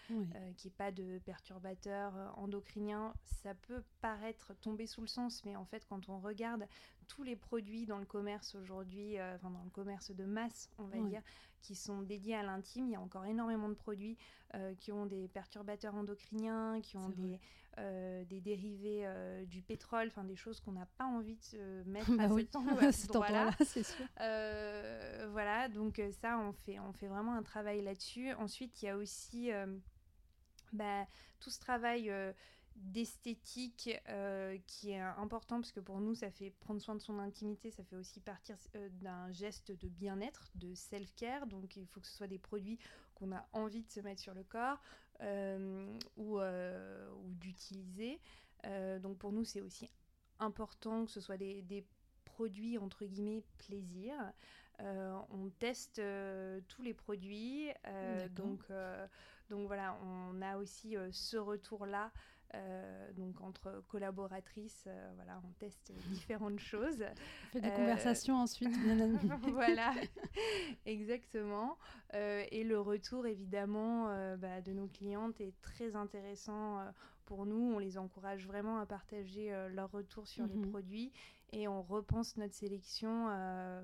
[0.58, 3.16] qui n'est pas de perturbateurs endocriniens.
[3.24, 6.68] Ça peut paraître tomber sous le sens, mais en fait, quand on regarde
[7.08, 10.86] tous les produits dans le commerce aujourd'hui, euh, enfin dans le commerce de masse, on
[10.86, 11.22] va dire,
[11.62, 12.88] qui sont dédiés à l'intime.
[12.88, 14.18] Il y a encore énormément de produits
[14.54, 17.40] euh, qui ont des perturbateurs endocriniens, qui ont des,
[17.78, 19.08] euh, des dérivés
[19.48, 23.08] du pétrole, enfin des choses qu'on n'a pas envie de se mettre bah à ce
[23.08, 24.06] temps là c'est sûr.
[25.32, 28.34] voilà, donc ça, on fait, on fait vraiment un travail là-dessus.
[28.34, 29.50] Ensuite, il y a aussi
[30.74, 31.06] bah,
[31.40, 32.12] tout ce travail
[32.76, 37.20] d'esthétique euh, qui est important parce que pour nous ça fait prendre soin de son
[37.20, 41.48] intimité ça fait aussi partir euh, d'un geste de bien-être de self-care.
[41.48, 42.78] Donc il faut que ce soit des produits
[43.16, 44.82] qu'on a envie de se mettre sur le corps
[45.22, 48.20] euh, ou, ou d'utiliser.
[49.02, 49.90] Donc pour nous c'est aussi
[50.40, 51.86] important que ce soit des, des
[52.26, 54.16] produits entre guillemets plaisir.
[54.80, 56.02] On teste
[56.68, 57.70] tous les produits
[58.32, 58.68] donc
[59.50, 62.12] donc voilà on a aussi ce retour là
[62.56, 67.04] euh, donc entre collaboratrices, euh, voilà, on teste différentes choses.
[67.04, 68.76] On fait des conversations ensuite.
[69.52, 69.94] voilà,
[70.86, 71.78] exactement.
[72.14, 74.06] Euh, et le retour évidemment
[74.38, 76.80] bah, de nos clientes est très intéressant
[77.26, 77.74] pour nous.
[77.74, 80.70] On les encourage vraiment à partager leur retour sur les mhm.
[80.70, 81.12] produits
[81.52, 83.28] et on repense notre sélection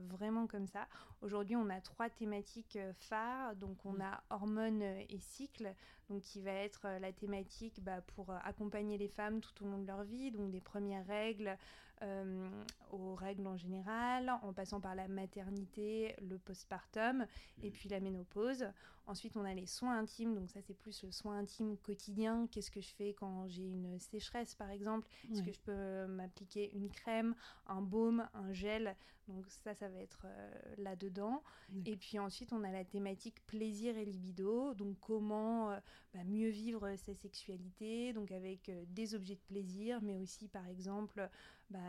[0.10, 0.88] vraiment comme ça.
[1.22, 3.56] Aujourd'hui, on a trois thématiques phares.
[3.56, 5.74] Donc, on a hormones et cycles
[6.12, 9.68] donc qui va être euh, la thématique bah, pour euh, accompagner les femmes tout au
[9.68, 11.58] long de leur vie, donc des premières règles
[12.02, 12.50] euh,
[12.92, 17.26] aux règles en général, en passant par la maternité, le postpartum
[17.64, 17.72] et mmh.
[17.72, 18.66] puis la ménopause.
[19.08, 22.48] Ensuite, on a les soins intimes, donc ça c'est plus le soin intime quotidien.
[22.52, 25.08] Qu'est-ce que je fais quand j'ai une sécheresse par exemple?
[25.32, 27.36] Est-ce que je peux m'appliquer une crème,
[27.68, 28.96] un baume, un gel?
[29.28, 30.26] Donc ça, ça va être
[30.78, 31.42] là-dedans.
[31.86, 35.72] Et puis ensuite, on a la thématique plaisir et libido, donc comment
[36.14, 40.68] bah, mieux vivre sa sexualité, donc avec euh, des objets de plaisir, mais aussi par
[40.68, 41.30] exemple,
[41.70, 41.80] bah,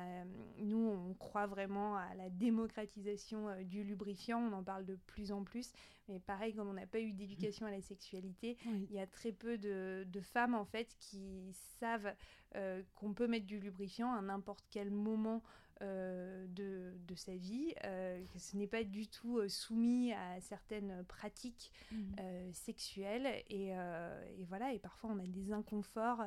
[0.58, 5.32] nous on croit vraiment à la démocratisation euh, du lubrifiant, on en parle de plus
[5.32, 5.72] en plus,
[6.08, 8.56] mais pareil, comme on n'a pas eu d'éducation à la sexualité,
[8.90, 12.14] il y a très peu de, femmes en fait qui savent
[12.54, 15.42] euh, qu'on peut mettre du lubrifiant à n'importe quel moment
[15.82, 20.40] euh, de, de, sa vie, euh, que ce n'est pas du tout euh, soumis à
[20.40, 22.52] certaines pratiques mmh.
[22.52, 23.42] sexuelles.
[23.48, 26.22] Et, et, voilà, et parfois on a des inconforts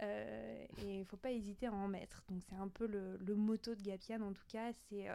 [0.00, 2.22] et il ne faut pas hésiter à en mettre.
[2.28, 5.08] Donc c'est un peu le, le motto de Gapian en tout cas, c'est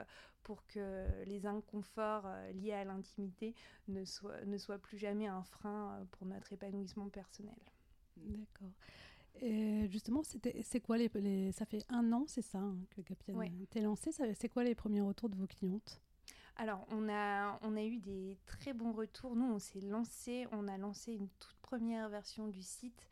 [0.43, 3.55] pour que les inconforts liés à l'intimité
[3.87, 7.55] ne soient, ne soient plus jamais un frein pour notre épanouissement personnel.
[8.17, 8.71] D'accord.
[9.41, 13.45] Et justement, c'est quoi les, Ça fait un an, c'est ça, hein, que Gapian a
[13.45, 14.11] été lancé.
[14.11, 16.01] C'est quoi les premiers retours de vos clientes?
[16.55, 19.35] Alors, on a, on a eu des très bons retours.
[19.35, 23.07] Nous, on s'est lancé, on a lancé une toute première version du site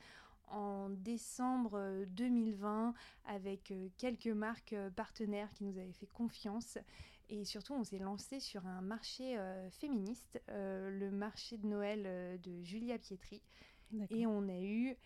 [0.47, 2.93] en décembre 2020
[3.25, 6.77] avec quelques marques partenaires qui nous avaient fait confiance.
[7.31, 9.37] Et surtout, on s'est lancé sur un marché
[9.71, 13.41] féministe, le marché de Noël de Julia Pietri.
[14.09, 14.97] Et on a eu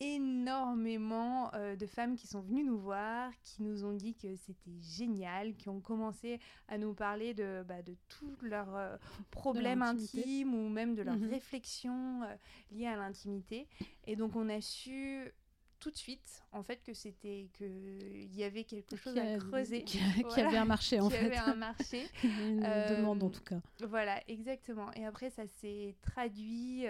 [0.00, 4.80] énormément euh, de femmes qui sont venues nous voir, qui nous ont dit que c'était
[4.80, 8.96] génial, qui ont commencé à nous parler de, bah, de tous leurs euh,
[9.30, 11.30] problèmes intimes ou même de leurs mhm.
[11.30, 12.34] réflexions euh,
[12.70, 13.66] liées à l'intimité.
[14.06, 15.32] Et donc on a su
[15.80, 19.84] tout de suite en fait que c'était que il y avait quelque chose à creuser
[19.84, 20.00] qui,
[20.36, 22.60] avait un marché en fait avait un marché une
[22.90, 26.86] demande en tout cas voilà exactement et après ça s'est traduit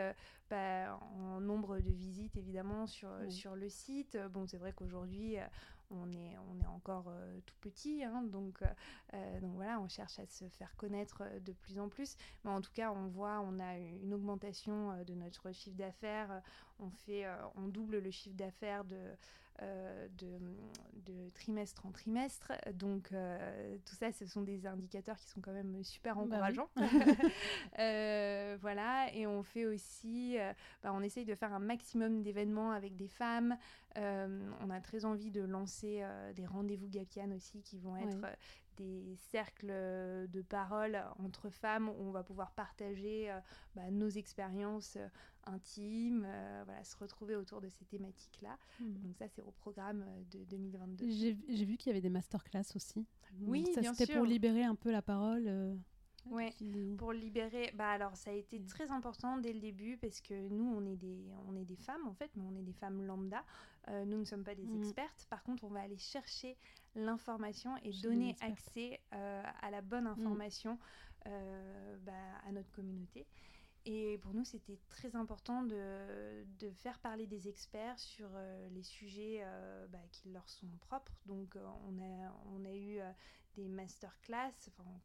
[0.51, 4.17] bah, en nombre de visites évidemment sur, sur le site.
[4.33, 5.45] Bon, c'est vrai qu'aujourd'hui, euh,
[5.91, 10.19] on est, on est encore euh, tout petit, hein, donc, euh, donc voilà, on cherche
[10.19, 12.17] à se faire connaître de plus en plus.
[12.45, 16.41] Mais en tout cas, on voit, on a une augmentation de notre chiffre d'affaires.
[16.79, 18.97] On fait, on double le chiffre d'affaires de
[19.63, 20.39] euh, de,
[21.05, 22.53] de, trimestre en trimestre.
[22.75, 26.69] Donc euh, tout ça, ce sont des indicateurs qui sont quand même super bah encourageants.
[27.81, 30.37] Euh, voilà, et on fait aussi,
[30.83, 33.57] bah, on essaye de faire un maximum d'événements avec des femmes.
[33.97, 38.27] on a très envie de lancer des rendez-vous Gapian aussi qui vont être
[38.79, 43.31] des cercles de parole entre femmes où on va pouvoir partager
[43.75, 44.99] bah, nos expériences
[45.79, 48.59] euh, voilà, se retrouver autour de ces thématiques-là.
[48.81, 48.93] Hmm.
[49.03, 51.09] Donc ça, c'est au programme euh, de 2022.
[51.09, 53.07] J'ai vu qu'il y avait des masterclass aussi.
[53.41, 55.45] Oui, ça, C'était pour libérer un peu la parole.
[55.47, 55.75] Euh,
[56.31, 56.53] oui,
[56.99, 57.73] pour libérer.
[57.75, 60.97] Bah alors, ça a été très important dès le début parce que nous, on est
[60.97, 63.43] des, on est des femmes en fait, mais on est des femmes lambda.
[64.07, 64.83] nous ne sommes pas des hmm.
[64.83, 65.27] expertes.
[65.31, 66.57] Par contre, on va aller chercher
[66.99, 70.19] l'information et donner accès à la bonne hmm.
[70.19, 70.79] information
[71.25, 72.13] bah,
[72.47, 73.27] à notre communauté.
[73.91, 78.83] Et pour nous, c'était très important de, de, faire parler des experts sur euh, les
[78.83, 81.13] sujets euh, bah, qui leur sont propres.
[81.25, 82.99] Donc, euh, on, a, on a eu
[83.55, 84.53] des masterclass,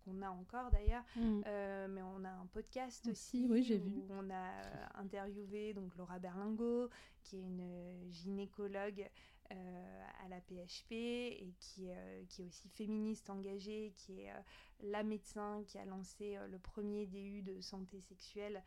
[0.03, 1.41] qu'on a encore d'ailleurs, mm.
[1.89, 3.89] mais on a un podcast aussi, oui, j'ai vu.
[3.89, 6.89] où on a interviewé donc, Laura Berlingo,
[7.23, 9.09] qui est une gynécologue
[9.51, 14.39] euh, à la PHP et qui, euh, qui, est aussi féministe engagée, qui est euh,
[14.81, 18.63] la médecin qui a lancé le premier DU de santé sexuelle,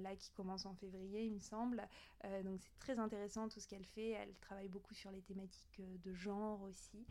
[0.00, 1.86] là qui commence en février, il me semble.
[2.44, 4.10] donc c'est très intéressant tout ce qu'elle fait.
[4.10, 7.04] Elle travaille beaucoup sur les thématiques de genre aussi.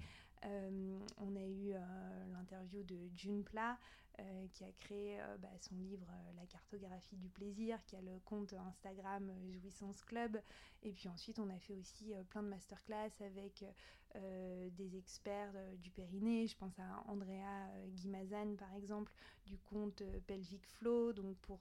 [0.44, 1.74] on a eu
[2.32, 3.78] l'interview de June Pla,
[4.20, 8.02] euh, qui a créé euh, bah, son livre euh, La cartographie du plaisir, qui a
[8.02, 10.42] le compte Instagram Jouissance Club.
[10.84, 13.66] Et puis ensuite, on a fait aussi plein de masterclass avec
[14.16, 16.48] des experts du périnée.
[16.48, 19.14] Je pense à Andrea Guimazan, par exemple,
[19.46, 21.60] du compte Pelvic Flow, donc pour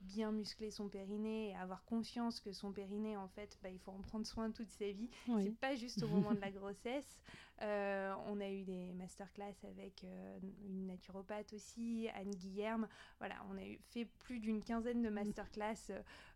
[0.00, 3.92] bien muscler son périnée et avoir conscience que son périnée, en fait, bah, il faut
[3.92, 5.10] en prendre soin toute sa vie.
[5.42, 7.20] C'est pas juste au moment de la grossesse.
[7.62, 12.88] Euh, on a eu des masterclass avec euh, une naturopathe aussi, Anne Guillerme.
[13.18, 15.92] Voilà, on a eu, fait plus d'une quinzaine de masterclass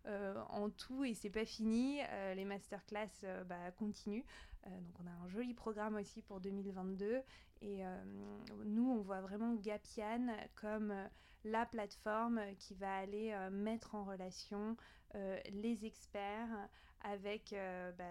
[0.07, 2.00] euh, en tout et c'est pas fini.
[2.35, 4.24] les masterclass bah, continuent.
[4.66, 7.22] donc on a un joli programme aussi pour 2022
[7.62, 7.83] et
[8.66, 8.84] nous
[9.20, 10.94] vraiment Gapian comme
[11.44, 14.77] la plateforme qui va aller mettre en relation
[15.14, 16.68] les experts
[17.05, 18.05] avec euh, bah,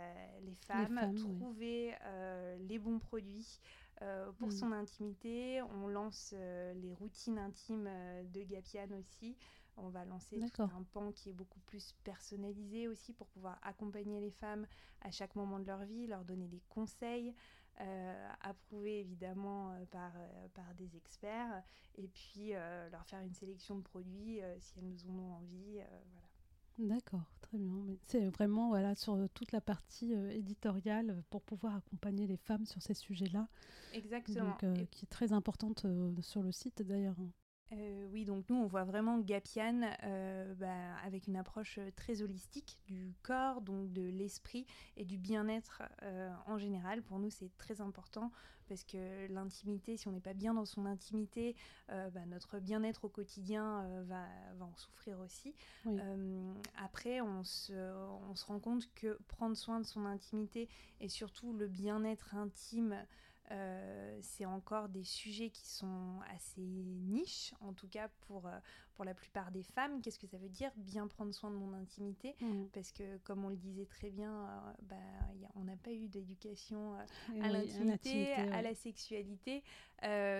[0.44, 3.60] les, femmes, trouver euh, les bons produits
[4.02, 4.52] euh, pour mm.
[4.52, 5.62] son intimité.
[5.64, 6.34] On lance
[6.76, 7.90] les routines intimes
[8.32, 9.36] de Gapian aussi.
[9.76, 14.30] On va lancer un pan qui est beaucoup plus personnalisé aussi pour pouvoir accompagner les
[14.30, 14.68] femmes
[15.02, 17.34] à chaque moment de leur vie, leur donner des conseils,
[18.42, 20.12] approuvés évidemment par,
[20.54, 21.64] par des experts,
[21.96, 22.52] et puis
[22.92, 25.74] leur faire une sélection de produits si elles nous en ont envie.
[25.74, 26.28] voilà.
[26.80, 27.86] D'accord, très bien.
[28.08, 32.38] C'est vraiment voilà, sur euh, toute la partie euh, éditoriale euh, pour pouvoir accompagner les
[32.38, 33.48] femmes sur ces sujets-là.
[33.94, 34.58] Exactement.
[34.90, 35.86] Qui est très importante
[36.22, 37.16] sur le site d'ailleurs.
[37.74, 42.22] Euh, oui, donc nous, on voit vraiment Gapian euh, bah, avec une approche euh, très
[42.22, 44.66] holistique du corps, donc de l'esprit
[44.98, 45.82] et du bien-être
[46.48, 47.02] en général.
[47.02, 48.32] Pour nous, c'est très important
[48.68, 51.56] parce que l'intimité, si on n'est pas bien dans son intimité,
[51.88, 54.26] bah, notre bien-être au quotidien va,
[54.60, 55.54] en souffrir aussi.
[56.78, 57.74] après, on se,
[58.30, 60.70] on se rend compte que prendre soin de son intimité
[61.02, 62.96] et surtout le bien-être intime,
[63.52, 68.58] euh, c'est encore des sujets qui sont assez niches, en tout cas pour, euh,
[68.96, 70.02] pour la plupart des femmes.
[70.02, 72.36] Qu'est-ce que ça veut dire bien prendre soin de mon intimité?
[72.40, 72.66] Mmh.
[72.74, 74.96] Parce que, comme on le disait très bien, euh, bah,
[75.56, 76.96] on n'a pas eu d'éducation
[77.42, 79.64] à l'intimité, à la sexualité.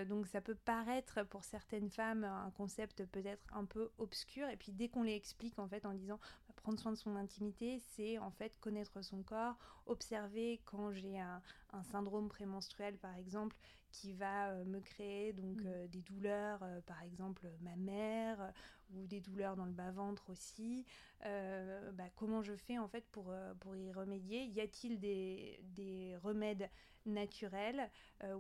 [0.08, 4.48] donc ça peut paraître pour certaines femmes un concept peut-être un peu obscur.
[4.50, 6.20] Et puis dès qu'on les explique en fait en disant
[6.56, 11.42] prendre soin de son intimité, c'est en fait connaître son corps, observer quand j'ai un,
[11.92, 13.58] syndrome prémenstruel par exemple
[13.92, 15.68] qui va euh, me créer donc mm.
[15.68, 18.52] euh, des douleurs, euh, par exemple ma mère
[18.92, 20.86] ou des douleurs dans le bas ventre aussi.
[21.24, 24.44] Bah, comment je fais en fait pour, pour y remédier?
[24.44, 26.70] Y a-t-il des, des remèdes
[27.06, 27.90] naturels?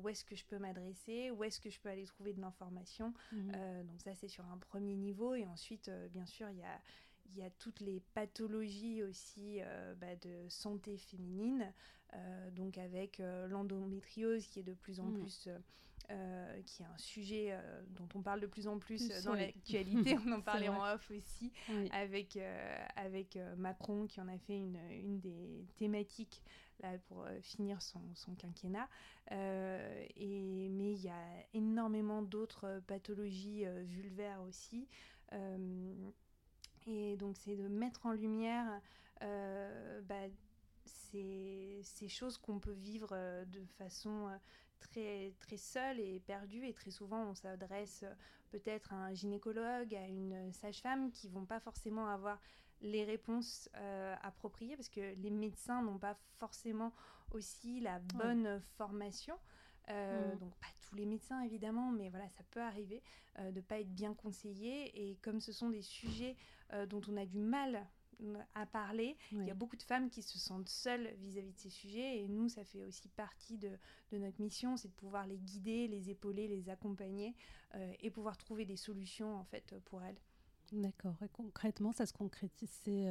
[0.01, 1.31] Où est-ce que je peux m'adresser?
[1.31, 3.13] Où est-ce que je peux aller trouver de l'information?
[3.31, 3.51] Mm.
[3.85, 6.81] Donc ça c'est sur un premier niveau et ensuite bien sûr il y a
[7.29, 11.71] il y a toutes les pathologies aussi euh, bah, de santé féminine,
[12.13, 15.19] euh, donc avec euh, l'endométriose qui est de plus en mm.
[15.19, 15.49] plus,
[16.65, 17.57] qui est un sujet
[17.91, 20.15] dont on parle de plus en plus, dans l'actualité.
[20.27, 21.51] on en parlait en off aussi
[21.91, 22.37] avec,
[22.95, 26.43] avec Macron qui en a fait une, une des thématiques
[26.81, 28.87] là, pour finir son, son quinquennat.
[29.31, 34.87] et, mais il y a énormément d'autres pathologies vulvaires aussi.
[36.87, 38.81] Et donc, c'est de mettre en lumière
[39.21, 40.27] euh, bah,
[40.85, 44.37] ces, ces, choses qu'on peut vivre euh, de façon euh,
[44.79, 46.65] très, très seule et perdue.
[46.65, 48.05] Et très souvent, on s'adresse
[48.51, 52.39] peut-être à un gynécologue, à une sage-femme qui vont pas forcément avoir
[52.81, 53.69] les réponses
[54.21, 56.91] appropriées parce que les médecins n'ont pas forcément
[57.31, 59.35] aussi la bonne formation.
[59.89, 60.39] Euh, mm.
[60.39, 63.01] Donc pas tous les médecins évidemment, mais voilà, ça peut arriver
[63.39, 65.09] euh, de ne pas être bien conseillé.
[65.09, 66.35] Et comme ce sont des sujets
[66.73, 67.87] euh, dont on a du mal
[68.53, 71.69] à parler, il y a beaucoup de femmes qui se sentent seules vis-à-vis de ces
[71.69, 72.19] sujets.
[72.19, 73.71] Et nous, ça fait aussi partie de,
[74.11, 77.35] de notre mission, c'est de pouvoir les guider, les épauler, les accompagner
[77.99, 80.19] et pouvoir trouver des solutions en fait pour elles.
[80.71, 81.21] D'accord.
[81.21, 83.09] Et concrètement, ça se concrétise via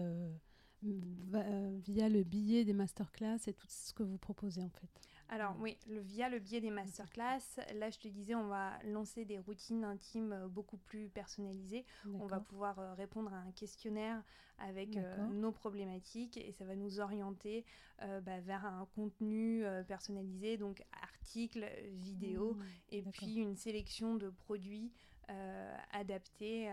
[2.09, 5.01] le billet des masterclass et tout ce que vous proposez en fait
[5.33, 7.41] alors oui, le, via le biais des masterclass,
[7.75, 11.87] là je te disais, on va lancer des routines intimes euh, beaucoup plus personnalisées.
[12.21, 14.23] On va pouvoir euh, répondre à un questionnaire
[14.59, 17.65] avec euh, nos problématiques et ça va nous orienter
[17.99, 24.91] bah, vers un contenu personnalisé, donc articles, vidéos mmh, et puis une sélection de produits
[25.33, 26.73] euh, adapté euh,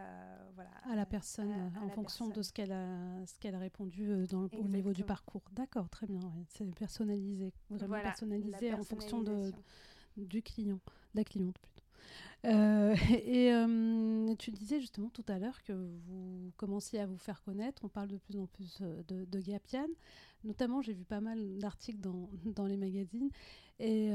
[0.56, 4.26] voilà, à la personne en fonction de ce qu'elle a, ce qu'elle a répondu euh,
[4.28, 5.44] dans au niveau du parcours.
[5.54, 6.20] D'accord, très bien.
[6.50, 9.52] C'est personnalisé, vraiment personnalisé en fonction de,
[10.18, 10.80] du client,
[11.14, 11.79] de la cliente plutôt.
[12.46, 12.96] Euh,
[13.26, 17.84] et euh, tu disais justement tout à l'heure que vous commenciez à vous faire connaître.
[17.84, 19.88] On parle de plus en plus euh, de, de Gapian.
[20.44, 23.30] Notamment, j'ai vu pas mal d'articles dans, dans, les magazines.
[23.82, 24.10] Et,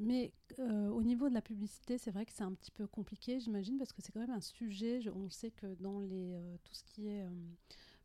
[0.00, 3.78] mais au niveau de la publicité, c'est vrai que c'est un petit peu compliqué, j'imagine,
[3.78, 5.00] parce que c'est quand même un sujet.
[5.14, 7.24] on sait que dans les, tout ce qui est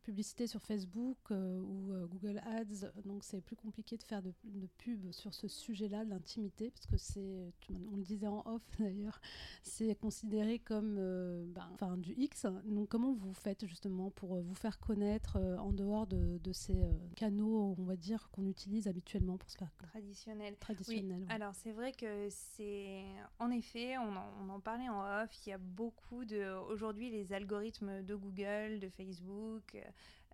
[0.02, 2.90] publicité sur Facebook euh, ou euh, Google Ads.
[3.04, 6.96] Donc c'est plus compliqué de faire de, de pub sur ce sujet-là, l'intimité, parce que
[6.96, 7.52] c'est,
[7.92, 9.20] on le disait en off d'ailleurs,
[9.62, 11.46] c'est considéré comme euh,
[11.80, 12.46] ben, du X.
[12.64, 16.76] Donc comment vous faites justement pour vous faire connaître en dehors de, de ces
[17.16, 20.56] canaux, on va dire, qu'on utilise habituellement pour se faire traditionnel.
[20.58, 21.20] Traditionnel.
[21.22, 21.26] Oui.
[21.30, 23.04] Alors c'est vrai que c'est,
[23.38, 25.30] en effet, on en, on en parlait en off.
[25.46, 29.76] Il y a beaucoup de, aujourd'hui les algorithmes de Google, de Facebook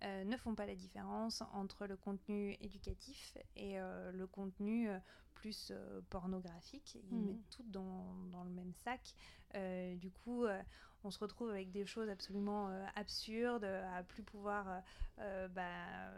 [0.03, 4.97] euh, ne font pas la différence entre le contenu éducatif et euh, le contenu euh,
[5.33, 5.73] plus
[6.09, 6.97] pornographique.
[7.11, 7.25] Ils hmm.
[7.25, 9.13] mettent tout dans, dans, le même sac.
[9.95, 10.45] du coup,
[11.05, 14.83] on se retrouve avec des choses absolument absurdes, à plus pouvoir
[15.17, 16.11] bah,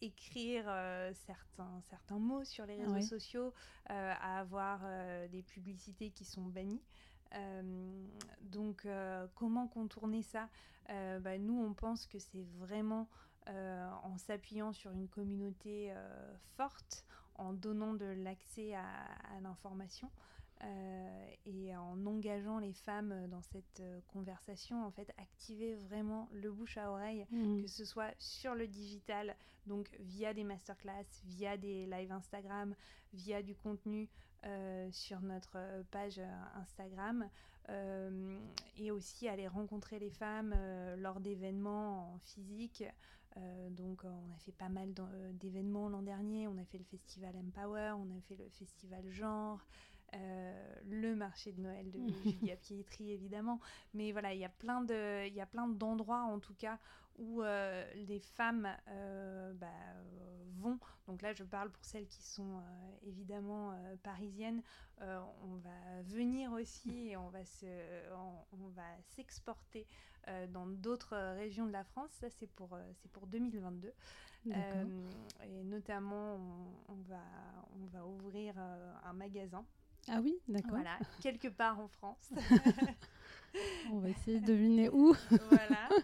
[0.00, 0.66] écrire
[1.26, 3.52] certains, certains mots sur les réseaux sociaux,
[3.86, 4.80] à avoir
[5.28, 6.84] des publicités qui sont bannies.
[7.34, 8.06] Euh,
[8.42, 10.48] donc, euh, comment contourner ça?
[10.90, 13.08] Euh, bah, Nous, on pense que c'est vraiment
[13.48, 15.94] en s'appuyant sur une communauté
[16.56, 17.04] forte,
[17.36, 20.10] en donnant de l'accès à, à l'information.
[21.44, 26.90] Et en engageant les femmes dans cette conversation, en fait, activer vraiment le bouche à
[26.90, 27.62] oreille, mmh.
[27.62, 32.74] que ce soit sur le digital, donc via des masterclass, via des lives Instagram,
[33.12, 34.08] via du contenu
[34.44, 35.58] euh, sur notre
[35.90, 36.20] page
[36.54, 37.28] Instagram,
[38.76, 40.54] et aussi aller rencontrer les femmes
[40.98, 42.84] lors d'événements en physique.
[43.70, 44.94] donc on a fait pas mal
[45.32, 49.66] d'événements l'an dernier, on a fait le festival Empower, on a fait le festival Genre.
[50.14, 53.60] Euh, le marché de Noël de Julia Pietri évidemment
[53.92, 56.78] mais voilà il y a plein de il y a plein d'endroits en tout cas
[57.18, 59.68] où euh, les femmes euh, bah,
[60.58, 60.78] vont.
[61.06, 62.60] Donc là je parle pour celles qui sont
[63.02, 64.62] évidemment parisiennes.
[65.00, 67.66] On va venir aussi et on va se
[68.52, 68.82] on, va
[69.14, 69.86] s'exporter
[70.48, 72.10] dans d'autres régions de la France.
[72.12, 73.92] Ça c'est pour c'est pour 2022
[74.46, 76.36] et notamment
[76.88, 77.22] on, on, va
[77.80, 79.64] on va ouvrir un magasin.
[80.08, 80.70] Ah oui, d'accord.
[80.70, 82.32] Voilà, quelque part en France.
[83.92, 85.14] On va essayer de deviner où.
[85.50, 85.88] voilà.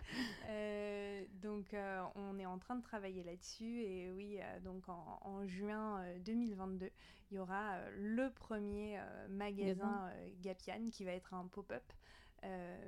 [0.49, 1.75] Euh, donc
[2.15, 6.91] on est en train de travailler là-dessus et oui, donc en, juin 2022,
[7.31, 9.01] il y aura le premier
[9.31, 10.11] magasin
[10.43, 11.83] Gapian qui va être un pop-up.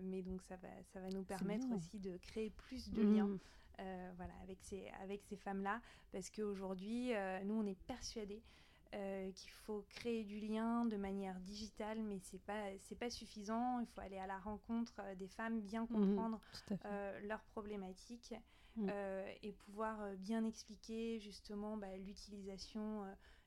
[0.02, 3.38] mais donc ça va, ça va nous permettre aussi de créer plus de liens mmh.
[4.16, 5.80] voilà, avec ces, avec ces femmes-là,
[6.12, 7.12] parce qu'aujourd'hui,
[7.44, 8.42] nous, on est persuadés
[8.94, 13.80] euh, qu'il faut créer du lien de manière digitale, mais c'est pas c'est pas suffisant.
[13.80, 16.40] Il faut aller à la rencontre euh, des femmes, bien mhm, comprendre
[16.84, 18.34] euh, leurs problématiques
[18.76, 18.90] mhm.
[19.42, 23.04] et pouvoir bien expliquer justement bah, l'utilisation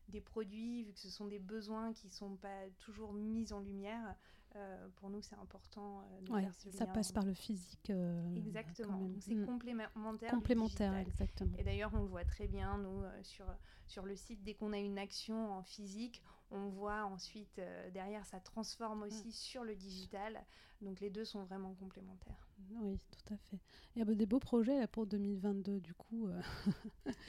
[0.09, 4.15] des produits, vu que ce sont des besoins qui sont pas toujours mis en lumière.
[4.57, 7.89] Euh, pour nous, c'est important euh, de faire ce Ça passe par le physique.
[7.89, 8.97] Euh, exactement.
[8.97, 9.45] Donc c'est mm.
[9.45, 10.31] complémentaire.
[10.31, 11.55] Complémentaire, exactement.
[11.57, 13.45] Et d'ailleurs, on le voit très bien, nous, sur,
[13.85, 17.61] sur le site, dès qu'on a une action en physique, on voit ensuite
[17.93, 20.43] derrière, ça transforme aussi sur le digital.
[20.81, 22.47] Donc les deux sont vraiment complémentaires.
[22.71, 23.59] Oui, tout à fait.
[23.95, 26.29] Il y a des beaux projets là, pour 2022, du coup.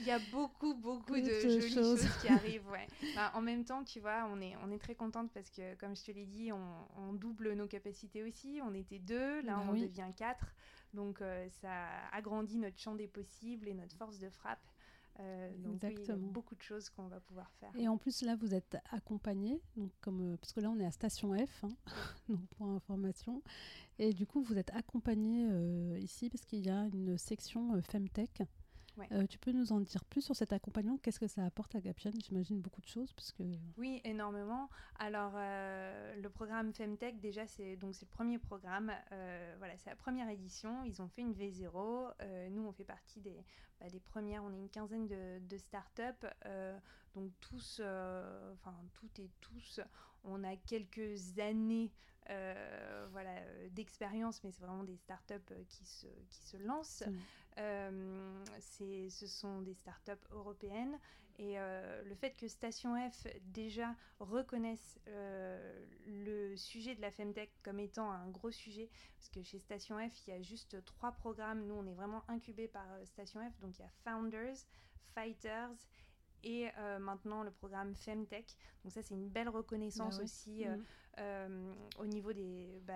[0.00, 2.06] Il y a beaucoup, beaucoup de, jolies choses.
[2.20, 2.68] qui arrivent.
[2.68, 2.86] Ouais.
[3.34, 6.04] en même temps, tu vois, on est, on est très contente parce que, comme je
[6.04, 8.60] te l'ai dit, on, double nos capacités aussi.
[8.62, 10.54] On était deux, là, bah on devient quatre.
[10.94, 14.60] Donc, euh, ça agrandit notre champ des possibles et notre force de frappe.
[15.20, 16.28] Euh, donc Exactement.
[16.28, 17.74] beaucoup de choses qu'on va pouvoir faire.
[17.76, 20.86] Et en plus, là, vous êtes accompagné, donc comme, euh, parce que là, on est
[20.86, 21.70] à Station F, hein,
[22.28, 23.42] donc pour information.
[23.98, 28.42] Et du coup, vous êtes accompagné euh, ici parce qu'il y a une section Femtech
[29.12, 30.98] euh, tu peux nous en dire plus sur cet accompagnement?
[30.98, 33.12] Qu'est-ce que ça apporte à Gapian J'imagine beaucoup de choses.
[33.12, 33.42] Parce que...
[33.76, 34.68] Oui, énormément.
[34.98, 38.92] Alors, euh, le programme Femtech, déjà, c'est donc c'est le premier programme.
[39.12, 40.84] Euh, voilà, c'est la première édition.
[40.84, 42.50] Ils ont fait une V0.
[42.50, 43.44] nous, on fait partie des,
[43.80, 44.44] bah, des premières.
[44.44, 46.26] On est une quinzaine de, de start-up.
[47.14, 49.80] donc, tous, enfin, toutes et tous,
[50.24, 51.92] on a quelques années
[53.10, 53.34] voilà,
[53.70, 57.04] d'expérience, mais c'est vraiment des startups qui se, qui se lancent.
[57.58, 60.98] Euh, ce sont des startups européennes
[61.38, 67.50] et euh, le fait que Station F déjà reconnaisse euh, le sujet de la Femtech
[67.62, 71.12] comme étant un gros sujet, parce que chez Station F, il y a juste trois
[71.12, 71.66] programmes.
[71.66, 74.56] Nous, on est vraiment incubé par Station F, donc il y a Founders,
[75.14, 75.76] Fighters
[76.44, 76.68] et
[77.00, 78.56] maintenant le programme Femtech.
[78.84, 81.74] Donc ça, c'est une belle reconnaissance bah aussi mmh.
[81.98, 82.94] au niveau des, bah,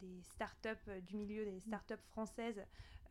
[0.00, 2.62] des startups, du milieu des startups françaises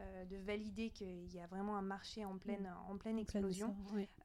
[0.02, 3.76] euh, de valider qu'il y a vraiment un marché en pleine, en pleine explosion.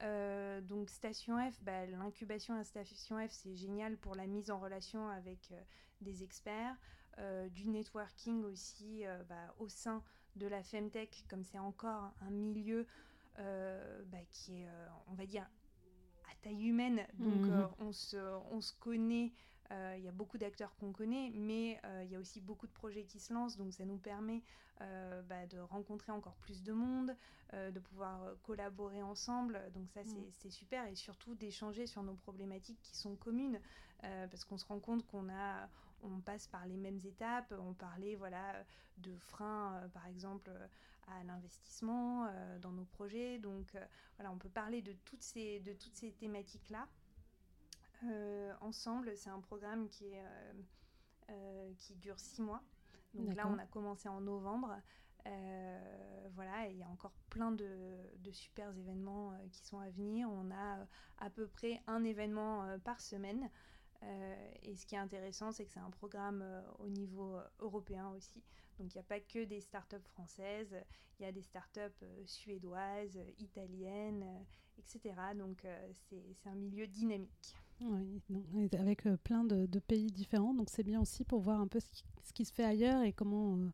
[0.04, 4.60] Euh, donc Station F, bah, l'incubation à Station F, c'est génial pour la mise en
[4.60, 5.60] relation avec euh,
[6.00, 6.76] des experts,
[7.52, 9.04] du networking aussi
[9.60, 10.02] au sein
[10.34, 12.88] de la Femtech, comme c'est encore un milieu
[13.36, 14.68] bah, qui est,
[15.08, 15.48] on va dire,
[16.30, 17.06] à taille humaine.
[17.18, 17.68] Donc mm-hmm.
[17.80, 18.16] on, se,
[18.50, 19.32] on se connaît
[19.70, 22.66] euh, il y a beaucoup d'acteurs qu'on connaît, mais euh, il y a aussi beaucoup
[22.66, 24.42] de projets qui se lancent, donc ça nous permet
[24.80, 27.16] euh, bah, de rencontrer encore plus de monde,
[27.52, 30.26] de pouvoir collaborer ensemble, donc ça mm.
[30.32, 33.60] c'est super, et surtout d'échanger sur nos problématiques qui sont communes,
[34.00, 35.68] parce qu'on se rend compte qu'on a
[36.02, 37.54] on passe par les mêmes étapes.
[37.58, 38.64] On parlait voilà,
[38.98, 40.50] de freins, par exemple,
[41.08, 42.28] à l'investissement
[42.60, 43.38] dans nos projets.
[43.38, 43.76] Donc
[44.16, 46.88] voilà, on peut parler de toutes ces, de toutes ces thématiques-là.
[48.10, 49.16] Euh, ensemble.
[49.16, 50.52] C'est un programme qui, est, euh,
[51.30, 52.62] euh, qui dure six mois.
[53.14, 54.76] Donc là, on a commencé en novembre.
[56.34, 60.28] voilà, il y a encore plein de, de super événements qui sont à venir.
[60.28, 60.86] On a
[61.18, 63.48] à peu près un événement par semaine.
[64.02, 66.44] et ce qui est intéressant, c'est que c'est un programme
[66.80, 68.42] au niveau européen aussi.
[68.78, 70.74] Donc il n'y a pas que des startups françaises,
[71.18, 74.26] il y a des startups suédoises, italiennes,
[74.78, 75.14] etc.
[75.36, 75.66] Donc
[76.10, 77.56] c'est un milieu dynamique.
[77.80, 80.54] Oui, donc, avec euh, plein de, pays différents.
[80.54, 83.02] Donc c'est bien aussi pour voir un peu ce qui, ce qui se fait ailleurs
[83.02, 83.70] et comment, euh,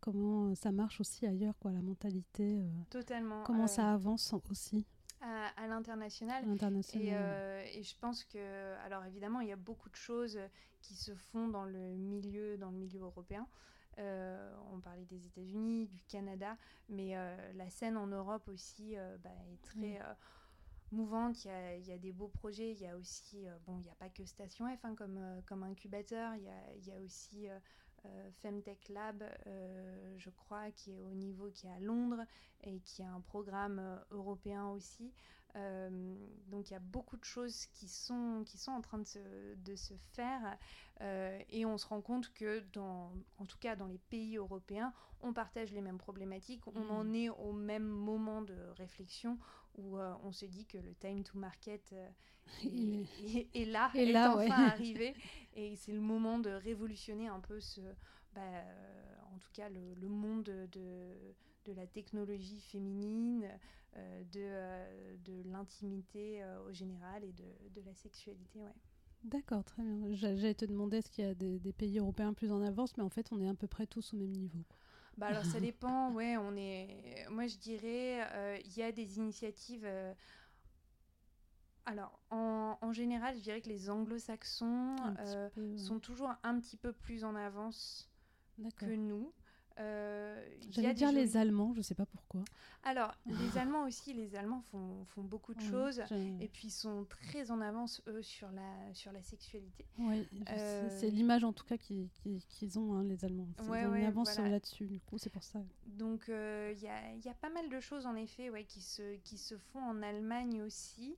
[0.00, 2.60] comment ça marche aussi ailleurs, quoi, la mentalité.
[2.60, 3.42] Euh, Totalement.
[3.44, 4.86] Comment ça avance aussi.
[5.20, 6.44] À, à l'international.
[6.94, 10.38] Et, et, je pense que, alors évidemment, il y a beaucoup de choses
[10.80, 13.46] qui se font dans le milieu, dans le milieu européen.
[13.98, 16.56] On parlait des États-Unis, du Canada,
[16.88, 17.14] mais
[17.54, 20.00] la scène en Europe aussi bah, est très
[20.92, 23.56] mouvante, il y, a, il y, a, des beaux projets, il y a aussi, euh,
[23.66, 26.48] bon, il n'y a pas que Station F hein, comme, euh, comme incubateur, il y
[26.48, 29.24] a, il y a aussi euh, Femtech Lab,
[30.16, 32.24] je crois, qui est au niveau, qui est à Londres
[32.64, 35.12] et qui a un programme européen aussi.
[35.54, 39.54] donc il y a beaucoup de choses qui sont, qui sont en train de se,
[39.54, 40.58] de se faire
[41.48, 45.32] et on se rend compte que, dans, en tout cas dans les pays européens, on
[45.32, 46.90] partage les mêmes problématiques, on mmh.
[46.90, 49.38] en est au même moment de réflexion
[49.76, 52.08] où euh, on se dit que le time to market euh,
[53.54, 55.14] est, là, est, enfin arrivé.
[55.54, 57.80] Et c'est le moment de révolutionner un peu ce,
[58.34, 60.68] bah, euh, en tout cas le, monde de,
[61.66, 63.48] de la technologie féminine,
[64.32, 67.44] de, de l'intimité au général et de,
[67.74, 68.62] de la sexualité.
[68.62, 68.72] Ouais.
[69.24, 70.14] D'accord, très bien.
[70.14, 73.02] J'allais te demander est-ce qu'il y a des, des, pays européens plus en avance, mais
[73.02, 74.64] en fait, on est à peu près tous au même niveau.
[75.16, 77.26] Bah alors ça dépend, ouais, on est.
[77.30, 79.86] Moi je dirais, il y a des initiatives
[81.84, 87.24] alors, en, général, je dirais que les anglo-saxons euh, sont toujours un petit peu plus
[87.24, 88.08] en avance
[88.76, 89.32] que nous.
[89.78, 92.42] Euh, J'allais dire les Allemands, je ne sais pas pourquoi.
[92.84, 96.02] Alors, les Allemands aussi, les Allemands font, font beaucoup de choses
[96.40, 99.86] et puis sont très en avance, eux, sur la, sur la sexualité.
[99.98, 103.48] Oui, euh, c'est l'image en tout cas qu'ils ont, hein, les Allemands.
[103.60, 105.60] Ils ont une avance là-dessus, du coup, c'est pour ça.
[105.86, 109.16] Donc, il y, a, y, a, pas mal de choses, en effet, ouais, qui, se,
[109.16, 111.16] qui se font en Allemagne aussi.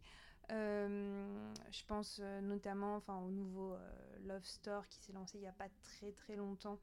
[0.53, 3.79] Euh, je pense euh, notamment enfin, au nouveau euh,
[4.27, 6.79] Love Store qui s'est lancé il n'y a pas très très longtemps.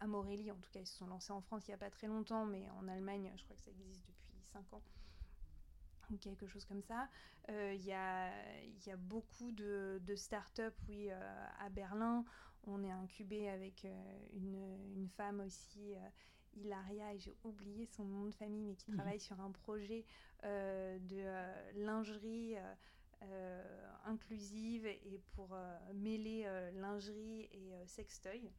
[0.00, 1.90] À Morelli, en tout cas, ils se sont lancés en France il n'y a pas
[1.90, 4.82] très longtemps, mais en Allemagne, je crois que ça existe depuis 5 ans
[6.10, 7.08] ou quelque chose comme ça.
[7.48, 8.30] Il y, a,
[8.84, 12.24] y, a, beaucoup de, de start-up, oui, à Berlin.
[12.64, 13.86] On est incubé avec
[14.32, 15.94] une, une, femme aussi
[16.56, 18.96] Hilaria, et j'ai oublié son nom de famille, mais qui mhm.
[18.98, 20.04] travaille sur un projet
[20.44, 22.56] euh, de euh, lingerie
[23.22, 25.56] euh, inclusive et pour
[25.94, 28.50] mêler lingerie et sextoy.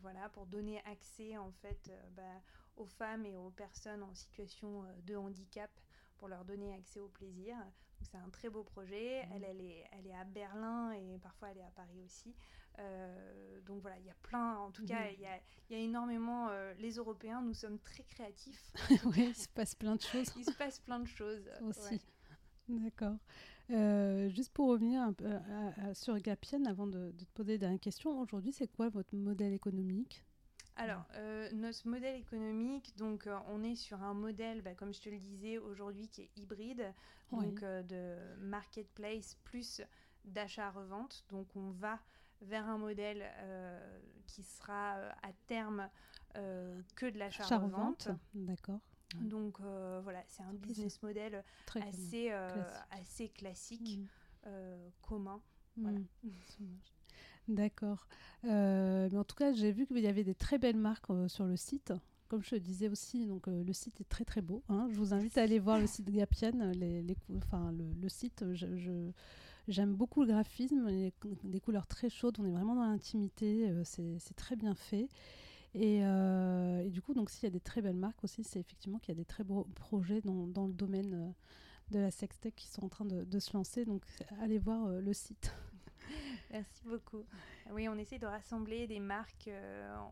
[0.00, 2.22] Voilà, pour donner accès en fait bah,
[2.76, 5.70] aux femmes et aux personnes en situation de handicap
[6.16, 7.56] pour leur donner accès au plaisir.
[8.02, 9.24] C'est un très beau projet.
[9.26, 9.32] Mhm.
[9.34, 12.34] Elle, elle, est, elle est à Berlin et parfois elle est à Paris aussi.
[12.78, 15.36] Euh, donc voilà, il y a plein, en tout cas, il y, a,
[15.70, 16.48] y, a, énormément.
[16.50, 18.72] Euh, les Européens, nous sommes très créatifs.
[19.04, 20.32] oui, il se passe plein de choses.
[20.36, 21.48] il se passe plein de choses.
[21.62, 22.00] Aussi.
[22.68, 23.16] D'accord.
[23.72, 25.28] Euh, juste pour revenir un peu
[25.94, 30.24] sur Gapienne, avant de, te poser une question, aujourd'hui, c'est quoi votre modèle économique?
[30.76, 31.04] Alors,
[31.52, 35.58] notre modèle économique, donc on est sur un modèle, bah, comme je te le disais
[35.58, 36.92] aujourd'hui, qui est hybride,
[37.30, 39.82] donc de marketplace plus
[40.24, 41.24] d'achat-revente.
[41.30, 41.98] Donc on va
[42.40, 45.88] vers un modèle euh, qui sera euh, à terme
[46.36, 48.08] euh, que de l'achat-revente.
[48.34, 48.80] D'accord.
[49.20, 51.42] Donc voilà, c'est un business model
[51.76, 52.30] assez, classique.
[52.90, 53.98] assez classique,
[54.46, 54.50] mm.
[55.02, 55.40] commun.
[55.76, 55.98] Voilà.
[57.48, 57.54] Mm.
[57.54, 58.06] D'accord.
[58.44, 61.56] mais en tout cas, j'ai vu qu'il y avait des très belles marques sur le
[61.56, 61.92] site
[62.28, 64.62] comme je te disais aussi, donc le site est très très beau.
[64.70, 64.88] Hein.
[64.90, 68.44] Je vous invite à aller voir le site Gapienne, les, les enfin, le, le site.
[68.54, 69.10] je,
[69.68, 70.90] J'aime beaucoup le graphisme,
[71.44, 75.08] des couleurs très chaudes, on est vraiment dans l'intimité, euh, c'est très bien fait.
[75.76, 78.98] Euh, et, du coup, donc s'il y a des très belles marques aussi, c'est effectivement
[78.98, 81.30] qu'il y a des très beaux projets dans, le domaine euh,
[81.90, 83.84] de la sextech qui sont en train de, se lancer.
[83.84, 84.02] Donc
[84.40, 85.54] allez voir le site.
[86.50, 87.24] Merci beaucoup.
[87.72, 89.48] Oui, on essaie de rassembler des marques.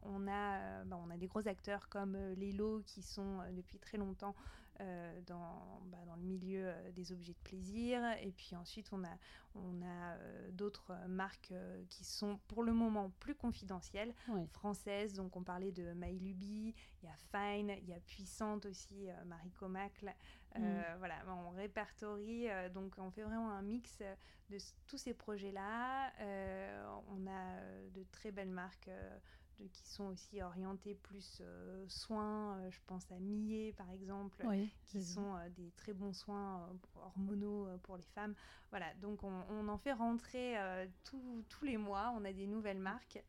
[0.04, 4.34] on, a, bah, on a des gros acteurs comme Lelo qui sont depuis très longtemps
[4.80, 8.02] euh, dans, bah, dans, le milieu euh, des objets de plaisir.
[8.22, 9.18] Et puis ensuite, on a,
[9.54, 11.52] on a euh, d'autres marques
[11.90, 14.14] qui sont pour le moment plus confidentielles,
[14.50, 15.14] françaises.
[15.14, 19.52] Donc on parlait de MyLuby, il y a Fine, il y a Puissante aussi, Marie
[19.52, 20.14] Comacle.
[20.56, 20.82] Mm.
[20.98, 24.02] Voilà, on répertorie, donc on fait vraiment un mix
[24.50, 26.12] de tous ces projets-là.
[27.08, 27.60] on a
[27.94, 28.90] de très belles marques
[29.68, 32.58] qui sont aussi orientés plus euh, soins.
[32.58, 34.46] Euh, je pense à Millet, par exemple,
[34.86, 38.34] qui sont euh, des très bons soins hormonaux pour les femmes.
[38.70, 40.54] Voilà, donc on, en fait rentrer
[41.04, 42.12] tous les mois.
[42.16, 43.22] On a des nouvelles marques.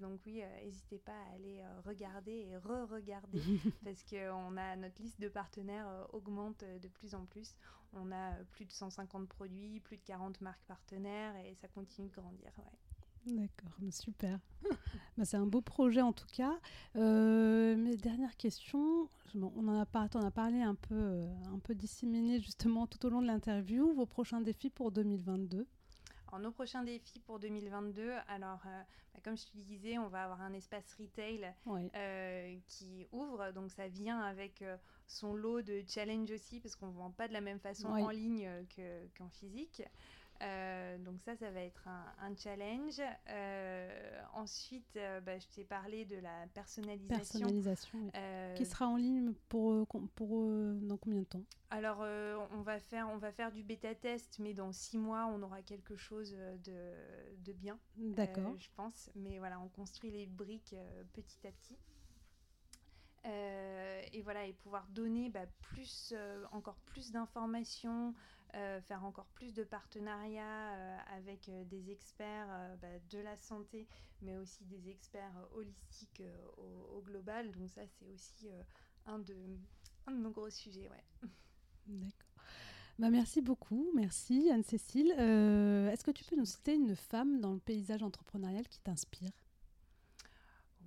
[0.00, 3.40] donc oui, n'hésitez pas à aller regarder et re-regarder
[3.84, 7.54] parce que on a notre liste de partenaires augmente de plus en plus.
[7.92, 12.14] On a plus de 150 produits, plus de 40 marques partenaires et ça continue de
[12.14, 12.50] grandir.
[12.58, 12.64] Ouais.
[13.26, 14.38] D'accord, bah, super.
[15.16, 16.58] bah, c'est un beau projet en tout cas.
[16.96, 21.58] Euh, mes dernières questions, on en a, pas, on a parlé un peu, euh, un
[21.58, 23.92] peu disséminé justement tout au long de l'interview.
[23.94, 25.66] Vos prochains défis pour 2022
[26.28, 30.24] alors, nos prochains défis pour 2022, alors euh, bah, comme je te disais, on va
[30.24, 31.48] avoir un espace retail
[32.66, 34.64] qui ouvre, donc ça vient avec
[35.06, 38.10] son lot de challenge aussi, parce qu'on ne vend pas de la même façon en
[38.10, 38.50] ligne
[39.16, 39.82] qu'en physique.
[40.42, 43.00] Euh, donc ça, ça va être un, challenge.
[43.30, 47.40] Euh, ensuite, euh, bah, je t'ai parlé de la personnalisation.
[47.40, 48.12] Personnalisation,
[48.56, 50.28] Qui sera en ligne pour, pour
[50.82, 51.44] dans combien de temps?
[51.70, 52.00] Alors,
[52.52, 55.96] on, va faire, on va faire du bêta-test, mais dans six mois, on aura quelque
[55.96, 56.92] chose de,
[57.44, 57.78] de bien.
[57.96, 58.54] D'accord.
[58.58, 59.10] je pense.
[59.14, 60.76] Mais voilà, on construit les briques
[61.12, 61.76] petit à petit.
[63.24, 66.14] Et voilà, et pouvoir donner bah, plus,
[66.52, 68.14] encore plus d'informations
[68.82, 73.88] faire encore plus de partenariats avec des experts bah, de la santé,
[74.22, 76.22] mais aussi des experts holistiques
[76.56, 77.50] au, global.
[77.52, 78.48] Donc ça, c'est aussi
[79.06, 79.34] un, de,
[80.06, 80.88] un de nos gros sujets.
[80.88, 81.28] Ouais.
[81.86, 82.34] D'accord.
[83.00, 85.10] Bah, merci beaucoup, merci Anne-Cécile.
[85.10, 89.32] Est-ce que tu peux nous citer une femme dans le paysage entrepreneurial qui t'inspire?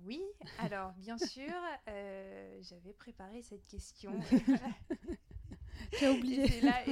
[0.08, 0.22] Oui,
[0.58, 1.52] alors bien sûr,
[1.88, 4.12] euh, j'avais préparé cette question.
[6.00, 6.44] J'ai oublié.
[6.44, 6.82] Et c'est là,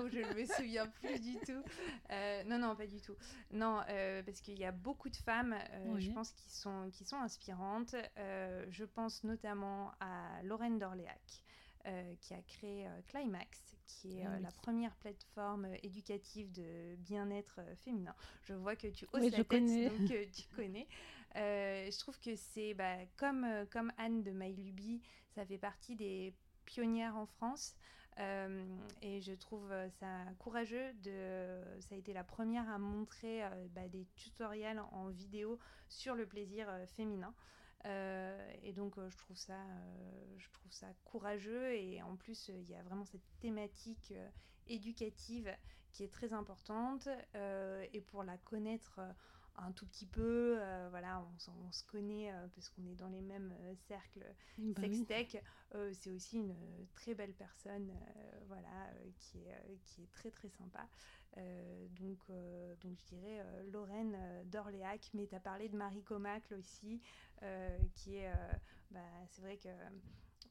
[0.00, 1.62] où je ne me souviens plus du tout.
[2.10, 3.14] Euh, non, non, pas du tout.
[3.50, 5.54] Non, euh, parce qu'il y a beaucoup de femmes,
[5.98, 7.94] je pense, qui sont, qui sont inspirantes.
[8.16, 11.44] je pense notamment à Lorraine d'Orléac.
[12.20, 18.14] qui a créé Climax, qui est la première plateforme éducative de bien-être féminin.
[18.42, 20.88] Je vois que tu hausses la tête, donc tu connais.
[21.36, 25.00] Euh, je trouve que c'est bah, comme, euh, comme Anne de Maïlubi,
[25.34, 27.74] ça fait partie des pionnières en France.
[28.18, 28.66] Euh,
[29.00, 30.92] et je trouve ça courageux.
[30.94, 35.58] De, ça a été la première à montrer bah, des tutoriels en vidéo
[35.88, 37.32] sur le plaisir féminin.
[37.84, 39.58] et donc je trouve ça,
[40.36, 44.12] je trouve ça courageux et en plus il y a vraiment cette thématique
[44.66, 45.50] éducative
[45.92, 49.00] qui est très importante et pour la connaître
[49.66, 50.56] un tout petit peu.
[50.58, 51.24] Euh, voilà,
[51.66, 54.24] on, se connaît euh, parce qu'on est dans les mêmes euh, cercles
[54.58, 55.42] bah sextech.
[55.92, 56.54] c'est aussi une
[56.94, 57.92] très belle personne,
[58.48, 60.88] voilà, qui est, qui est très très sympa.
[61.90, 62.18] donc,
[62.80, 67.00] donc je dirais Lorraine d'Orléac, mais tu as parlé de Marie Comacle aussi,
[67.94, 68.32] qui est,
[68.90, 69.68] bah, c'est vrai que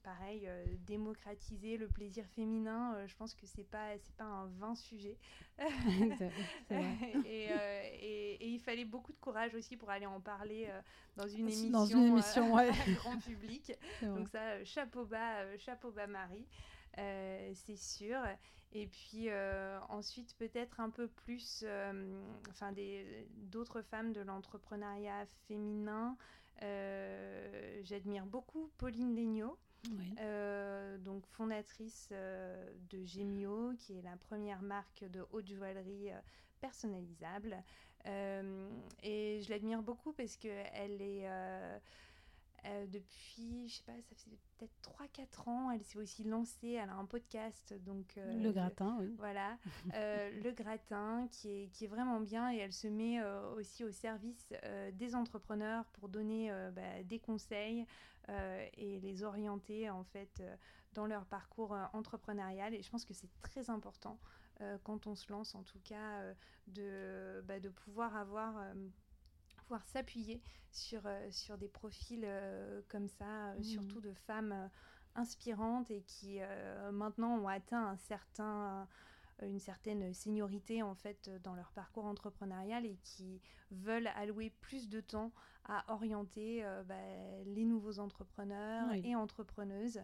[0.04, 4.48] pareil, euh, démocratiser le plaisir féminin, euh, je pense que c'est pas c'est pas un
[4.60, 5.18] vain sujet.
[6.72, 7.50] Euh, et,
[8.70, 10.70] fallait beaucoup de courage aussi pour aller en parler
[11.16, 12.56] dans une émission, dans une émission
[12.96, 13.74] grand public.
[14.02, 16.46] Donc ça, chapeau bas, chapeau bas Marie.
[16.96, 18.20] c'est sûr.
[18.72, 19.30] Et puis
[19.90, 21.66] ensuite, peut-être un peu plus,
[22.50, 22.74] enfin,
[23.52, 26.16] d'autres femmes de l'entrepreneuriat féminin.
[27.84, 29.58] J'admire beaucoup Pauline Legnaud.
[30.20, 36.20] Euh, donc fondatrice euh, de Gemio, qui est la première marque de haute joaillerie euh,
[36.60, 37.56] personnalisable.
[38.06, 41.28] Et je l'admire beaucoup parce qu'elle est
[42.66, 46.90] euh, depuis, je sais pas, ça fait peut-être 3-4 ans, elle s'est aussi lancée, elle
[46.90, 47.74] a un podcast.
[47.86, 49.16] Donc, euh, le gratin, oui.
[49.18, 49.58] Voilà,
[49.94, 53.24] euh, le gratin qui est, qui est vraiment bien et elle se met
[53.56, 54.54] aussi au service
[54.94, 57.86] des entrepreneurs pour donner bah, des conseils
[58.78, 60.44] et les orienter en fait
[60.94, 62.74] dans leur parcours entrepreneurial.
[62.74, 64.20] Et je pense que c'est très important
[64.84, 66.22] quand on se lance en tout cas
[66.68, 68.56] de, bah, de pouvoir avoir
[69.70, 70.42] pouvoir s'appuyer
[70.72, 73.64] sur, euh, sur des profils euh, comme ça, euh, mmh.
[73.64, 74.70] surtout de femmes
[75.16, 76.40] inspirantes et qui
[76.92, 78.88] maintenant ont atteint un certain
[79.42, 83.42] une certaine seniorité en fait dans leur parcours entrepreneurial et qui
[83.72, 85.32] veulent allouer plus de temps
[85.66, 86.96] à orienter bah,
[87.46, 90.00] les nouveaux entrepreneurs et entrepreneuses.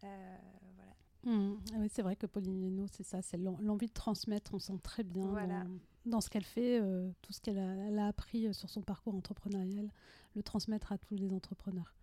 [0.00, 0.94] voilà.
[1.24, 1.54] Mmh.
[1.76, 5.02] Oui, c'est vrai que Pauline Leno, c'est ça, c'est l'envie de transmettre, on sent très
[5.02, 5.64] bien voilà
[6.06, 9.90] dans ce qu'elle fait, euh, tout ce qu'elle a, appris euh, sur son parcours entrepreneurial,
[10.34, 11.94] le transmettre à tous les entrepreneurs.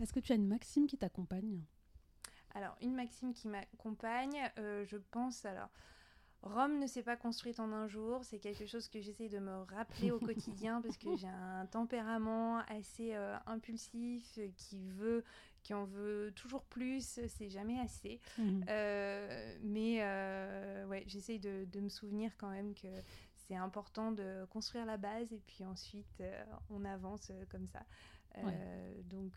[0.00, 1.60] Est-ce que tu as une maxime qui t'accompagne?
[2.54, 5.70] Alors, une maxime qui m'accompagne, euh, je pense, alors,
[6.42, 9.62] Rome ne s'est pas construite en un jour, c'est quelque chose que j'essaie de me
[9.74, 13.14] rappeler au quotidien parce que j'ai un tempérament assez
[13.46, 15.24] impulsif qui veut
[15.62, 18.20] qui en veut toujours plus, c'est jamais assez.
[18.38, 18.64] Mhm.
[18.68, 22.88] Euh, mais euh, ouais, j'essaye de, de, me souvenir quand même que
[23.34, 27.84] c'est important de construire la base et puis ensuite euh, on avance comme ça.
[29.04, 29.32] Donc.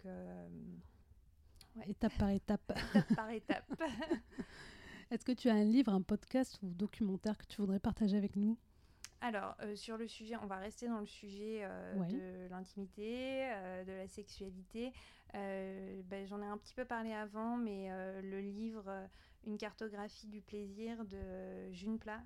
[1.85, 2.71] Étape par étape.
[2.93, 3.73] étape par étape.
[5.12, 8.38] Est-ce que tu as un livre, un podcast ou documentaire que tu voudrais partager avec
[8.38, 8.57] nous?
[9.20, 13.84] Alors, euh, sur le sujet, on va rester dans le sujet euh, de l'intimité, euh,
[13.84, 14.93] de la sexualité.
[15.34, 17.89] Ben, j'en ai un petit peu parlé avant, mais
[18.22, 18.89] le livre
[19.45, 22.22] Une cartographie du plaisir de June Plat,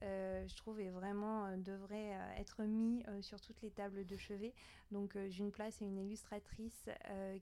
[0.00, 4.54] je trouve, est vraiment, devrait être mis sur toutes les tables de chevet.
[4.90, 6.88] Donc, June Plat, c'est une illustratrice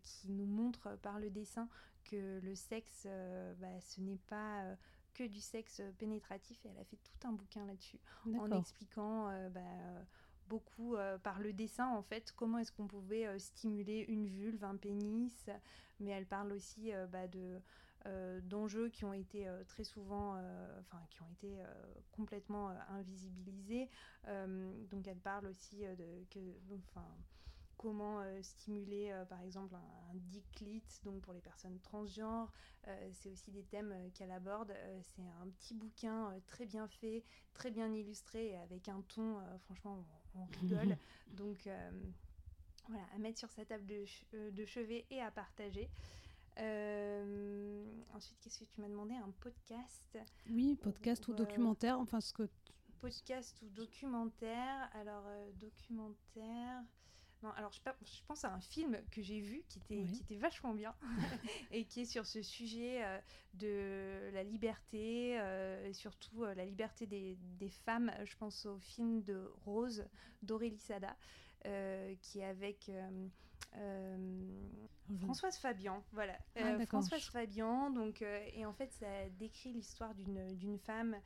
[0.02, 1.66] qui nous montre par le dessin
[2.06, 3.06] que le sexe,
[3.58, 4.76] bah, ce n'est pas
[5.16, 7.98] que du sexe pénétratif et elle a fait tout un bouquin là-dessus
[8.38, 9.60] en expliquant euh, bah,
[10.48, 14.62] beaucoup euh, par le dessin en fait comment est-ce qu'on pouvait euh, stimuler une vulve,
[14.62, 15.48] un pénis,
[16.00, 17.60] mais elle parle aussi bah, de
[18.42, 20.36] d'enjeux qui ont été très souvent,
[20.78, 21.58] enfin qui ont été
[22.12, 23.90] complètement invisibilisés.
[24.92, 26.38] donc elle parle aussi de que,
[26.88, 27.04] enfin
[27.86, 32.52] comment stimuler par exemple un, un donc pour les personnes transgenres.
[33.12, 34.72] c'est aussi des thèmes qu'elle aborde.
[35.02, 37.22] c'est un petit bouquin très bien fait,
[37.54, 40.96] très bien illustré et avec un ton, franchement, on, rigole.
[41.34, 41.68] donc
[42.88, 44.04] voilà, à mettre sur sa table de,
[44.50, 45.88] de chevet et à partager.
[46.56, 49.14] ensuite, qu'est-ce que tu m'as demandé?
[49.14, 50.18] Un podcast?
[50.50, 52.48] Oui, podcast ou, documentaire, enfin ce que
[53.06, 54.90] podcast ou documentaire.
[54.94, 56.82] Alors, euh, documentaire.
[57.46, 60.36] Non, alors je, je, pense à un film que j'ai vu qui était, qui était
[60.36, 60.96] vachement bien
[61.70, 63.20] et qui est sur ce sujet euh,
[63.54, 68.10] de la liberté, euh, et surtout la liberté des, des, femmes.
[68.24, 70.04] Je pense au film de Rose
[70.42, 71.16] d'Aurélie Sada,
[72.20, 72.90] qui est avec.
[75.20, 76.36] Françoise Fabian, voilà.
[76.56, 81.16] Ah, Françoise Fabian, donc, et en fait, ça décrit l'histoire d'une femme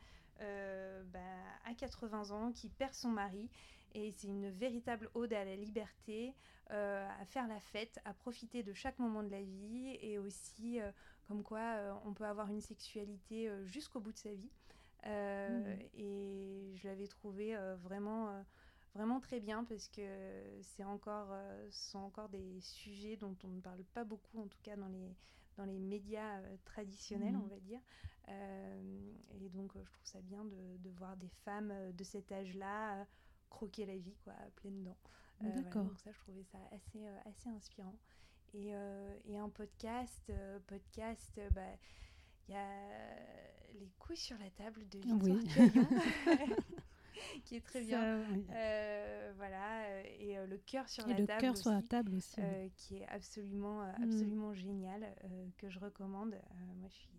[0.41, 1.19] euh, bah,
[1.65, 3.49] à 80 ans qui perd son mari.
[3.93, 6.33] Et c'est une véritable ode à la liberté,
[6.71, 10.79] euh, à faire la fête, à profiter de chaque moment de la vie et aussi
[10.79, 10.91] euh,
[11.27, 14.51] comme quoi on peut avoir une sexualité jusqu'au bout de sa vie.
[15.05, 15.79] Mmh.
[15.95, 18.43] Et je l'avais trouvé vraiment
[18.93, 20.01] vraiment très bien parce que
[20.61, 21.33] c'est encore,
[21.69, 24.89] ce sont encore des sujets dont on ne parle pas beaucoup, en tout cas dans
[24.89, 25.15] les,
[25.55, 27.41] dans les médias traditionnels, mmh.
[27.43, 27.79] on va dire.
[28.29, 29.11] Euh,
[29.41, 33.05] et donc, euh, je trouve ça bien de, voir des femmes euh, de cet âge-là
[33.51, 34.97] croquer la vie, quoi, pleine dents.
[35.41, 35.85] D'accord.
[35.85, 37.95] donc ça, je trouvais ça assez, assez inspirant.
[38.53, 38.71] Et,
[39.25, 40.31] et un podcast,
[40.67, 41.61] podcast, bah,
[42.47, 42.67] il y a
[43.79, 45.47] les couilles sur la table de Victoire oui.
[47.45, 48.23] qui est très bien.
[49.37, 51.41] voilà, et le cœur sur la le table.
[51.41, 52.41] cœur sur la table aussi.
[52.75, 54.03] qui est absolument, mm.
[54.03, 55.15] absolument génial,
[55.57, 56.35] que je recommande.
[56.75, 57.11] moi, je suis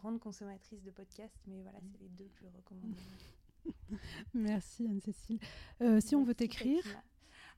[0.00, 2.96] grande consommatrice de podcasts, mais voilà, c'est les deux plus recommandés.
[4.34, 5.38] Merci Anne-Cécile.
[5.80, 6.82] Euh, si on veut t'écrire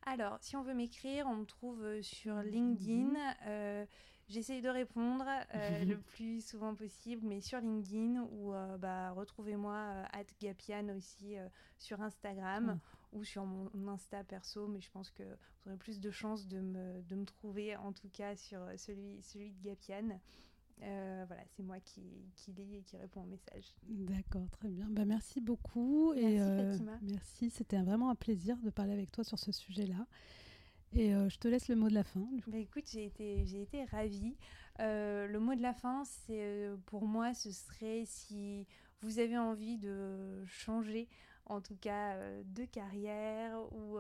[0.05, 3.15] Alors, si on veut m'écrire, on me trouve euh, sur LinkedIn.
[3.47, 3.87] Euh,
[4.29, 9.77] J'essaye de répondre euh, le plus souvent possible, mais sur LinkedIn ou bah, retrouvez-moi
[10.13, 11.35] at Gapian aussi
[11.77, 12.79] sur Instagram
[13.13, 16.61] ou sur mon, Insta perso, mais je pense que vous aurez plus de chances de
[16.61, 20.19] me, de me trouver en tout cas sur celui, celui de Gapian.
[20.83, 22.03] Euh, voilà, c'est moi qui,
[22.35, 23.73] qui, lis et qui réponds aux messages.
[23.89, 24.87] D'accord, très bien.
[24.91, 26.13] Bah, merci beaucoup.
[26.15, 26.99] Merci, et, euh, Fatima.
[27.03, 30.07] Merci, c'était vraiment un plaisir de parler avec toi sur ce sujet-là.
[30.95, 32.27] Et euh, je te laisse le mot de la fin.
[32.49, 34.37] Bah, écoute, j'ai été, j'ai été ravie.
[34.79, 38.67] le mot de la fin, c'est pour moi, ce serait si
[39.01, 41.09] vous avez envie de changer,
[41.47, 43.99] en tout cas de carrière, ou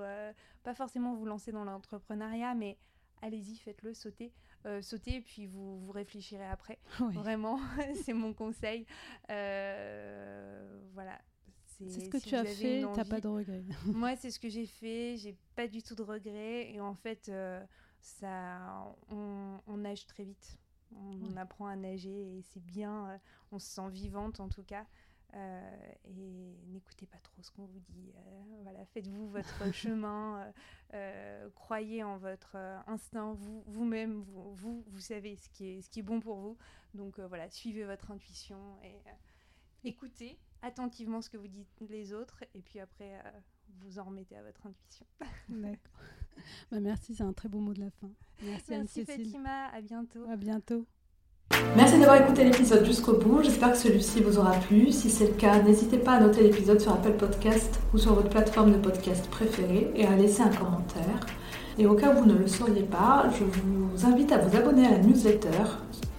[0.64, 2.76] pas forcément vous lancer dans l'entrepreneuriat, mais
[3.22, 4.32] allez-y, faites-le, sautez.
[4.64, 6.78] Euh, sauter et puis vous, vous réfléchirez après.
[7.12, 7.58] Vraiment,
[8.04, 8.86] c'est mon conseil.
[9.30, 11.20] Euh, voilà.
[11.66, 13.64] C'est ce que tu as fait, t'as pas de regrets.
[13.86, 16.72] Moi, c'est ce que j'ai fait, j'ai pas du tout de regrets.
[16.72, 17.60] Et en fait, euh,
[18.00, 20.58] ça, on, nage très vite.
[20.94, 23.18] On, apprend à nager et c'est bien,
[23.50, 24.86] on se sent vivante en tout cas.
[25.34, 28.12] Euh, et n'écoutez pas trop ce qu'on vous dit.
[28.14, 30.52] Euh, voilà, faites-vous votre chemin,
[30.92, 32.56] euh, croyez en votre
[32.86, 36.36] instinct, vous, vous-même, vous, vous, vous, savez ce qui, est, ce qui est bon pour
[36.36, 36.58] vous.
[36.94, 42.60] Donc voilà, suivez votre intuition et écoutez attentivement ce que vous dites les autres, et
[42.60, 43.20] puis après,
[43.80, 45.06] vous en remettez à votre intuition.
[45.48, 46.00] D'accord.
[46.70, 48.10] Bah, merci, c'est un très beau mot de la fin.
[48.42, 50.28] Merci, merci Fatima, à bientôt.
[50.28, 50.86] À bientôt.
[51.76, 53.42] Merci d'avoir écouté l'épisode jusqu'au bout.
[53.42, 54.92] J'espère que celui-ci vous aura plu.
[54.92, 58.28] Si c'est le cas, n'hésitez pas à noter l'épisode sur Apple Podcast ou sur votre
[58.28, 61.26] plateforme de podcast préférée et à laisser un commentaire.
[61.78, 64.86] Et au cas où vous ne le sauriez pas, je vous invite à vous abonner
[64.86, 65.64] à la newsletter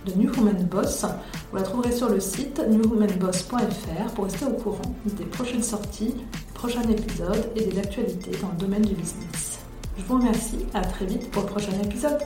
[0.06, 1.06] de New Woman Boss.
[1.52, 6.16] Vous la trouverez sur le site newwomanboss.fr pour rester au courant des prochaines sorties,
[6.56, 9.60] prochains épisodes et des actualités dans le domaine du business.
[9.98, 12.18] Je vous remercie, à très vite pour le prochain épisode.